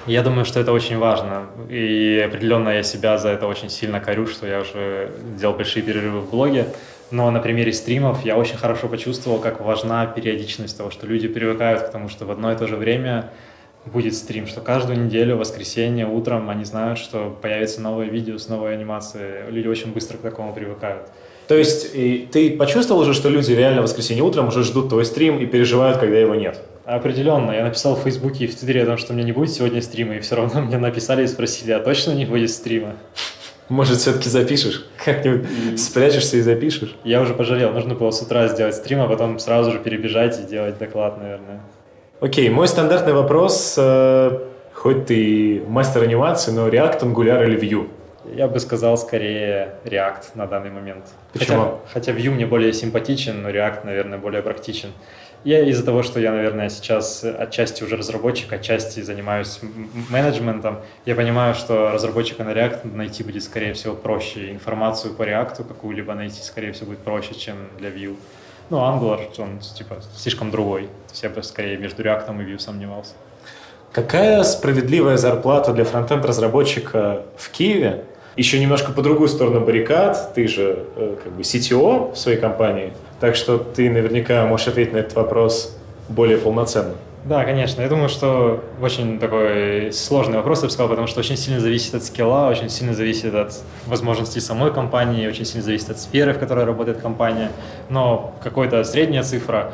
Я 0.06 0.22
думаю, 0.22 0.44
что 0.44 0.60
это 0.60 0.74
очень 0.74 0.98
важно. 0.98 1.44
И 1.70 2.22
определенно 2.26 2.70
я 2.70 2.84
себя 2.84 3.18
за 3.18 3.30
это 3.30 3.48
очень 3.48 3.70
сильно 3.70 4.02
корю, 4.02 4.28
что 4.28 4.46
я 4.46 4.60
уже 4.60 5.12
делал 5.40 5.56
большие 5.56 5.82
перерывы 5.82 6.20
в 6.20 6.30
блоге. 6.30 6.68
Но 7.14 7.30
на 7.30 7.40
примере 7.40 7.72
стримов 7.74 8.26
я 8.26 8.36
очень 8.36 8.58
хорошо 8.58 8.88
почувствовал, 8.88 9.38
как 9.38 9.62
важна 9.62 10.08
периодичность 10.08 10.76
того, 10.76 10.90
что 10.90 11.06
люди 11.06 11.28
привыкают 11.28 11.84
к 11.84 11.92
тому, 11.92 12.10
что 12.10 12.26
в 12.26 12.32
одно 12.32 12.52
и 12.52 12.58
то 12.58 12.66
же 12.66 12.76
время 12.76 13.30
будет 13.86 14.16
стрим, 14.16 14.48
что 14.48 14.62
каждую 14.62 15.00
неделю, 15.00 15.36
в 15.36 15.40
воскресенье, 15.40 16.08
утром 16.08 16.50
они 16.50 16.66
знают, 16.66 16.98
что 16.98 17.38
появится 17.40 17.82
новое 17.82 18.08
видео 18.08 18.40
с 18.40 18.50
новой 18.50 18.74
анимацией. 18.74 19.52
Люди 19.52 19.68
очень 19.68 19.94
быстро 19.94 20.18
к 20.18 20.22
такому 20.22 20.56
привыкают. 20.56 21.04
То 21.48 21.56
есть 21.56 21.92
и 21.94 22.28
ты 22.32 22.58
почувствовал 22.58 23.02
уже, 23.02 23.14
что 23.14 23.30
люди 23.30 23.52
реально 23.52 23.82
в 23.82 23.84
воскресенье 23.84 24.24
утром 24.24 24.48
уже 24.48 24.64
ждут 24.64 24.90
твой 24.90 25.06
стрим 25.06 25.38
и 25.38 25.46
переживают, 25.46 26.00
когда 26.00 26.18
его 26.18 26.34
нет? 26.34 26.62
Определенно. 26.84 27.52
Я 27.52 27.64
написал 27.64 27.96
в 27.96 28.02
Фейсбуке 28.02 28.46
и 28.46 28.48
в 28.48 28.56
Твиттере 28.56 28.82
о 28.82 28.86
том, 28.88 28.98
что 28.98 29.14
у 29.14 29.16
меня 29.16 29.26
не 29.26 29.34
будет 29.34 29.52
сегодня 29.52 29.84
стрима, 29.84 30.16
и 30.16 30.20
все 30.20 30.36
равно 30.36 30.62
мне 30.66 30.80
написали 30.80 31.26
и 31.26 31.28
спросили, 31.28 31.74
а 31.74 31.80
точно 31.80 32.14
не 32.14 32.26
будет 32.26 32.50
стрима? 32.50 32.96
Может, 33.70 33.98
все-таки 33.98 34.30
запишешь? 34.30 34.86
Как-нибудь 35.04 35.80
спрячешься 35.80 36.38
и 36.38 36.42
запишешь? 36.42 36.96
Я 37.04 37.22
уже 37.22 37.34
пожалел. 37.34 37.72
Нужно 37.72 37.96
было 37.96 38.12
с 38.12 38.22
утра 38.22 38.48
сделать 38.48 38.76
стрим, 38.76 39.02
а 39.02 39.08
потом 39.08 39.40
сразу 39.40 39.72
же 39.72 39.80
перебежать 39.80 40.40
и 40.40 40.44
делать 40.44 40.78
доклад, 40.78 41.18
наверное. 41.18 41.62
Окей, 42.20 42.50
мой 42.50 42.68
стандартный 42.68 43.14
вопрос. 43.14 43.76
Э, 43.78 44.40
Хоть 44.74 45.06
ты 45.06 45.64
мастер 45.68 46.02
анимации, 46.04 46.52
но 46.52 46.68
React, 46.68 47.02
Angular 47.04 47.46
или 47.46 47.58
Vue? 47.58 47.88
Я 48.36 48.48
бы 48.48 48.60
сказал 48.60 48.98
скорее 48.98 49.76
React 49.86 50.32
на 50.36 50.48
данный 50.48 50.72
момент. 50.72 51.06
Почему? 51.32 51.80
Хотя, 51.94 52.12
хотя 52.12 52.12
Vue 52.12 52.32
мне 52.32 52.46
более 52.46 52.74
симпатичен, 52.74 53.42
но 53.44 53.50
React, 53.50 53.86
наверное, 53.86 54.18
более 54.18 54.42
практичен. 54.42 54.90
Я 55.44 55.60
из-за 55.68 55.84
того, 55.84 56.04
что 56.04 56.22
я, 56.22 56.32
наверное, 56.32 56.70
сейчас 56.70 57.24
отчасти 57.24 57.84
уже 57.84 57.98
разработчик, 57.98 58.54
отчасти 58.54 59.02
занимаюсь 59.02 59.60
менеджментом, 60.10 60.80
я 61.06 61.16
понимаю, 61.16 61.54
что 61.54 61.92
разработчика 61.92 62.46
на 62.46 62.52
React 62.52 62.96
найти 62.96 63.24
будет, 63.24 63.44
скорее 63.44 63.74
всего, 63.74 63.94
проще. 63.94 64.52
Информацию 64.52 65.14
по 65.14 65.24
React 65.24 65.68
какую-либо 65.68 66.14
найти, 66.14 66.42
скорее 66.42 66.72
всего, 66.72 66.88
будет 66.88 67.00
проще, 67.00 67.36
чем 67.36 67.56
для 67.78 67.90
Vue. 67.90 68.16
Ну, 68.70 68.78
Angular, 68.78 69.20
он, 69.38 69.60
типа, 69.60 69.98
слишком 70.16 70.50
другой. 70.50 70.84
То 70.84 71.12
есть 71.12 71.24
я 71.24 71.30
бы 71.30 71.44
скорее 71.44 71.78
между 71.78 72.02
React 72.04 72.42
и 72.42 72.54
Vue 72.54 72.60
сомневался. 72.60 73.14
Какая 73.92 74.44
справедливая 74.44 75.18
зарплата 75.18 75.74
для 75.74 75.84
фронтенд-разработчика 75.84 77.24
в 77.38 77.50
Киеве 77.50 78.06
еще 78.36 78.60
немножко 78.60 78.92
по 78.92 79.02
другую 79.02 79.28
сторону 79.28 79.60
баррикад, 79.60 80.34
ты 80.34 80.48
же 80.48 80.86
э, 80.96 81.18
как 81.24 81.34
бы 81.34 81.42
CTO 81.42 82.14
в 82.14 82.18
своей 82.18 82.40
компании, 82.40 82.94
так 83.20 83.36
что 83.36 83.58
ты 83.58 83.90
наверняка 83.90 84.46
можешь 84.46 84.68
ответить 84.68 84.94
на 84.94 84.98
этот 84.98 85.16
вопрос 85.16 85.78
более 86.10 86.38
полноценно. 86.38 86.94
Да, 87.26 87.46
конечно. 87.46 87.82
Я 87.82 87.88
думаю, 87.88 88.10
что 88.10 88.62
очень 88.82 89.18
такой 89.18 89.94
сложный 89.94 90.38
вопрос, 90.38 90.60
я 90.60 90.66
бы 90.66 90.72
сказал, 90.72 90.90
потому 90.90 91.08
что 91.08 91.22
очень 91.22 91.38
сильно 91.38 91.62
зависит 91.62 91.96
от 91.96 92.04
скилла, 92.04 92.50
очень 92.50 92.70
сильно 92.70 92.94
зависит 92.94 93.34
от 93.34 93.54
возможностей 93.88 94.42
самой 94.42 94.74
компании, 94.74 95.26
очень 95.28 95.46
сильно 95.46 95.64
зависит 95.64 95.90
от 95.90 96.00
сферы, 96.00 96.34
в 96.34 96.40
которой 96.40 96.66
работает 96.66 97.00
компания. 97.00 97.50
Но 97.90 98.34
какая-то 98.44 98.84
средняя 98.84 99.24
цифра, 99.24 99.72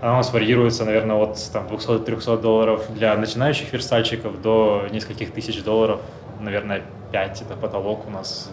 она 0.00 0.14
у 0.14 0.16
нас 0.18 0.32
варьируется, 0.32 0.84
наверное, 0.84 1.16
от 1.16 1.38
там, 1.52 1.66
200-300 1.66 2.40
долларов 2.40 2.84
для 2.94 3.16
начинающих 3.16 3.72
верстальщиков 3.72 4.40
до 4.40 4.86
нескольких 4.92 5.32
тысяч 5.32 5.60
долларов, 5.64 5.98
наверное, 6.40 6.82
5 7.10 7.42
это 7.42 7.54
потолок 7.54 8.06
у 8.06 8.10
нас 8.10 8.48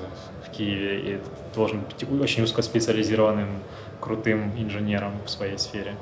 в 0.48 0.50
Киеве, 0.50 1.00
и 1.00 1.20
должен 1.54 1.82
быть 1.82 2.22
очень 2.22 2.44
узкоспециализированным, 2.44 3.48
крутым 4.00 4.52
инженером 4.58 5.14
в 5.26 5.30
своей 5.30 5.58
сфере. 5.58 5.94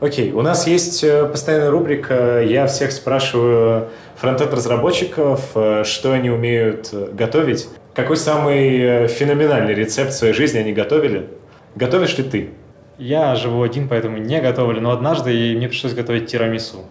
Окей, 0.00 0.30
okay. 0.30 0.32
у 0.32 0.42
нас 0.42 0.66
есть 0.66 1.02
э, 1.02 1.26
постоянная 1.26 1.70
рубрика 1.70 2.40
«Я 2.42 2.66
всех 2.68 2.92
спрашиваю 2.92 3.88
фронтенд-разработчиков, 4.16 5.50
э, 5.56 5.82
что 5.84 6.12
они 6.12 6.30
умеют 6.30 6.90
э, 6.92 7.08
готовить». 7.12 7.68
Какой 7.94 8.16
самый 8.16 9.08
феноменальный 9.08 9.74
рецепт 9.74 10.12
в 10.12 10.14
своей 10.14 10.32
жизни 10.32 10.58
они 10.58 10.72
готовили? 10.72 11.28
Готовишь 11.74 12.16
ли 12.16 12.22
ты? 12.24 12.50
Я 12.96 13.34
живу 13.34 13.62
один, 13.62 13.88
поэтому 13.88 14.18
не 14.18 14.40
готовлю, 14.40 14.80
но 14.80 14.92
однажды 14.92 15.30
мне 15.56 15.68
пришлось 15.68 15.94
готовить 15.94 16.26
тирамису 16.26 16.84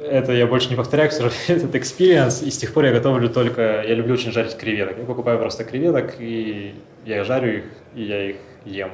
это 0.00 0.32
я 0.32 0.46
больше 0.46 0.70
не 0.70 0.76
повторяю, 0.76 1.10
этот 1.48 1.74
experience, 1.74 2.44
и 2.44 2.50
с 2.50 2.58
тех 2.58 2.72
пор 2.72 2.86
я 2.86 2.92
готовлю 2.92 3.28
только, 3.28 3.84
я 3.86 3.94
люблю 3.94 4.14
очень 4.14 4.32
жарить 4.32 4.56
креветок. 4.56 4.98
Я 4.98 5.04
покупаю 5.04 5.38
просто 5.38 5.64
креветок, 5.64 6.14
и 6.18 6.74
я 7.04 7.24
жарю 7.24 7.58
их, 7.58 7.64
и 7.94 8.02
я 8.02 8.30
их 8.30 8.36
ем. 8.64 8.90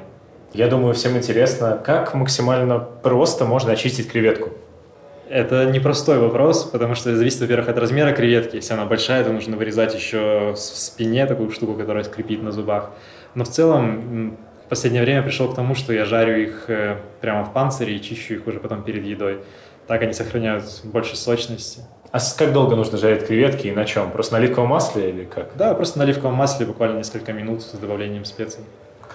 Я 0.57 0.69
думаю, 0.69 0.95
всем 0.95 1.15
интересно, 1.19 1.79
как 1.85 2.15
максимально 2.15 2.79
просто 2.79 3.45
можно 3.45 3.73
очистить 3.73 4.11
креветку? 4.11 4.53
Это 5.29 5.67
непростой 5.67 6.19
вопрос, 6.19 6.65
потому 6.65 6.95
что 6.95 7.15
зависит, 7.15 7.41
во-первых, 7.41 7.69
от 7.69 7.77
размера 7.77 8.13
креветки. 8.13 8.57
Если 8.57 8.73
она 8.73 8.87
большая, 8.87 9.23
то 9.23 9.33
нужно 9.33 9.59
вырезать 9.59 9.95
еще 9.95 10.53
в 10.53 10.57
спине 10.57 11.27
такую 11.27 11.51
штуку, 11.51 11.75
которая 11.75 12.05
скрипит 12.05 12.43
на 12.43 12.53
зубах. 12.53 12.93
Но 13.35 13.45
в 13.45 13.49
целом 13.49 14.39
в 14.65 14.71
последнее 14.71 15.03
время 15.03 15.23
пришел 15.23 15.53
к 15.53 15.55
тому, 15.55 15.75
что 15.75 15.93
я 15.93 16.07
жарю 16.07 16.41
их 16.41 16.65
э, 16.69 16.97
прямо 17.21 17.45
в 17.45 17.53
панцире 17.53 17.95
и 17.95 18.01
чищу 18.01 18.37
их 18.37 18.47
уже 18.47 18.59
потом 18.59 18.83
перед 18.83 19.05
едой. 19.05 19.41
Так 19.87 20.01
они 20.01 20.15
сохраняют 20.15 20.65
больше 20.85 21.19
сочности. 21.19 21.81
А 22.13 22.19
как 22.39 22.55
долго 22.55 22.77
нужно 22.77 22.97
жарить 22.97 23.27
креветки 23.27 23.67
и 23.67 23.73
на 23.73 23.85
чем? 23.85 24.11
Просто 24.11 24.33
на 24.33 24.39
оливковом 24.39 24.71
масле 24.71 25.11
или 25.11 25.25
как? 25.25 25.51
Да, 25.59 25.75
просто 25.75 25.99
на 25.99 26.05
оливковом 26.05 26.35
масле 26.35 26.65
буквально 26.65 26.97
несколько 26.97 27.35
минут 27.35 27.61
с 27.61 27.73
добавлением 27.73 28.25
специй. 28.25 28.65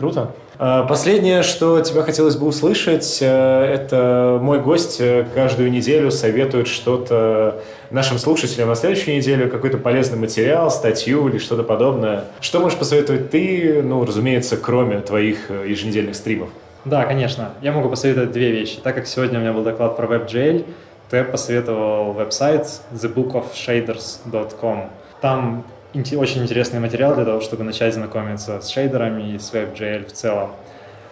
Круто. 0.01 0.31
А, 0.57 0.83
последнее, 0.87 1.43
что 1.43 1.79
тебе 1.81 2.01
хотелось 2.01 2.35
бы 2.35 2.47
услышать, 2.47 3.19
э, 3.21 3.65
это 3.65 4.39
мой 4.41 4.59
гость 4.59 4.99
э, 4.99 5.27
каждую 5.35 5.71
неделю 5.71 6.09
советует 6.09 6.67
что-то 6.67 7.61
нашим 7.91 8.17
слушателям 8.17 8.69
на 8.69 8.75
следующую 8.75 9.17
неделю, 9.17 9.47
какой-то 9.47 9.77
полезный 9.77 10.17
материал, 10.17 10.71
статью 10.71 11.27
или 11.27 11.37
что-то 11.37 11.61
подобное. 11.61 12.23
Что 12.39 12.61
можешь 12.61 12.79
посоветовать 12.79 13.29
ты, 13.29 13.83
ну, 13.83 14.03
разумеется, 14.03 14.57
кроме 14.57 15.01
твоих 15.01 15.51
э, 15.51 15.67
еженедельных 15.69 16.15
стримов? 16.15 16.49
Да, 16.83 17.05
конечно. 17.05 17.51
Я 17.61 17.71
могу 17.71 17.87
посоветовать 17.87 18.31
две 18.31 18.49
вещи. 18.51 18.79
Так 18.81 18.95
как 18.95 19.05
сегодня 19.05 19.37
у 19.37 19.41
меня 19.43 19.53
был 19.53 19.61
доклад 19.61 19.95
про 19.97 20.07
WebGL, 20.07 20.65
то 21.11 21.17
я 21.17 21.23
посоветовал 21.23 22.13
веб-сайт 22.13 22.65
thebookofshaders.com. 22.91 24.89
Там 25.21 25.63
очень 25.93 26.43
интересный 26.43 26.79
материал 26.79 27.15
для 27.15 27.25
того, 27.25 27.41
чтобы 27.41 27.63
начать 27.63 27.93
знакомиться 27.93 28.61
с 28.61 28.69
шейдерами 28.69 29.33
и 29.33 29.39
с 29.39 29.51
WebGL 29.53 30.07
в 30.07 30.13
целом. 30.13 30.51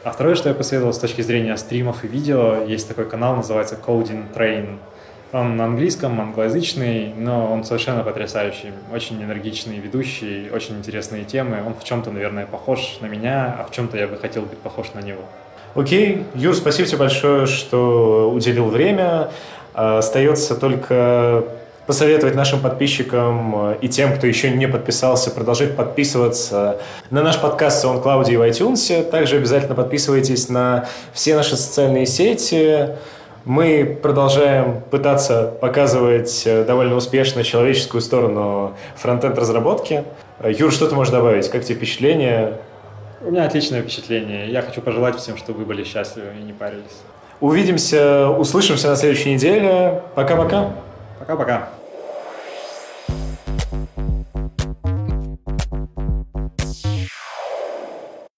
А 0.04 0.12
второе, 0.12 0.36
что 0.36 0.48
я 0.48 0.56
посоветовал 0.56 0.94
с 0.94 1.00
точки 1.00 1.22
зрения 1.22 1.58
стримов 1.58 2.06
и 2.06 2.08
видео, 2.08 2.64
есть 2.66 2.88
такой 2.88 3.06
канал, 3.10 3.36
называется 3.36 3.76
Coding 3.76 4.24
Train. 4.34 4.78
Он 5.34 5.58
на 5.58 5.66
английском, 5.66 6.20
англоязычный, 6.20 7.14
но 7.16 7.52
он 7.52 7.64
совершенно 7.64 8.02
потрясающий, 8.04 8.72
очень 8.94 9.22
энергичный 9.22 9.78
ведущий, 9.78 10.50
очень 10.52 10.78
интересные 10.78 11.26
темы. 11.26 11.58
Он 11.66 11.76
в 11.76 11.84
чем-то, 11.84 12.12
наверное, 12.12 12.46
похож 12.46 12.98
на 13.02 13.08
меня, 13.08 13.58
а 13.60 13.66
в 13.66 13.72
чем-то 13.72 13.98
я 13.98 14.08
бы 14.08 14.18
хотел 14.18 14.44
быть 14.44 14.58
похож 14.58 14.94
на 14.94 15.02
него. 15.02 15.22
Окей, 15.76 16.24
Юр, 16.34 16.56
спасибо 16.56 16.88
тебе 16.88 16.98
большое, 16.98 17.46
что 17.46 18.32
уделил 18.34 18.70
время. 18.70 19.30
Остается 19.74 20.56
только 20.56 21.44
посоветовать 21.90 22.36
нашим 22.36 22.60
подписчикам 22.60 23.74
и 23.74 23.88
тем, 23.88 24.16
кто 24.16 24.28
еще 24.28 24.52
не 24.52 24.68
подписался, 24.68 25.32
продолжать 25.32 25.76
подписываться 25.76 26.80
на 27.10 27.24
наш 27.24 27.40
подкаст 27.40 27.84
SoundCloud 27.84 28.32
и 28.32 28.38
в 28.38 28.42
iTunes. 28.44 29.10
Также 29.10 29.38
обязательно 29.38 29.74
подписывайтесь 29.74 30.50
на 30.50 30.88
все 31.14 31.36
наши 31.36 31.58
социальные 31.58 32.06
сети. 32.06 32.90
Мы 33.44 33.98
продолжаем 34.00 34.84
пытаться 34.92 35.52
показывать 35.60 36.44
э, 36.46 36.64
довольно 36.64 36.94
успешно 36.94 37.44
человеческую 37.44 38.02
сторону 38.02 38.76
фронтенд 38.96 39.36
разработки. 39.40 40.04
Юр, 40.46 40.72
что 40.72 40.88
ты 40.88 40.94
можешь 40.94 41.12
добавить? 41.12 41.50
Как 41.50 41.64
тебе 41.64 41.74
впечатление? 41.74 42.60
У 43.22 43.32
меня 43.32 43.46
отличное 43.46 43.82
впечатление. 43.82 44.48
Я 44.52 44.62
хочу 44.62 44.82
пожелать 44.82 45.16
всем, 45.16 45.38
чтобы 45.38 45.62
вы 45.62 45.66
были 45.66 45.84
счастливы 45.84 46.28
и 46.40 46.44
не 46.44 46.54
парились. 46.54 46.84
Увидимся, 47.40 48.30
услышимся 48.30 48.90
на 48.90 48.96
следующей 48.96 49.34
неделе. 49.34 50.04
Пока-пока. 50.14 50.70
Пока-пока. 51.18 51.79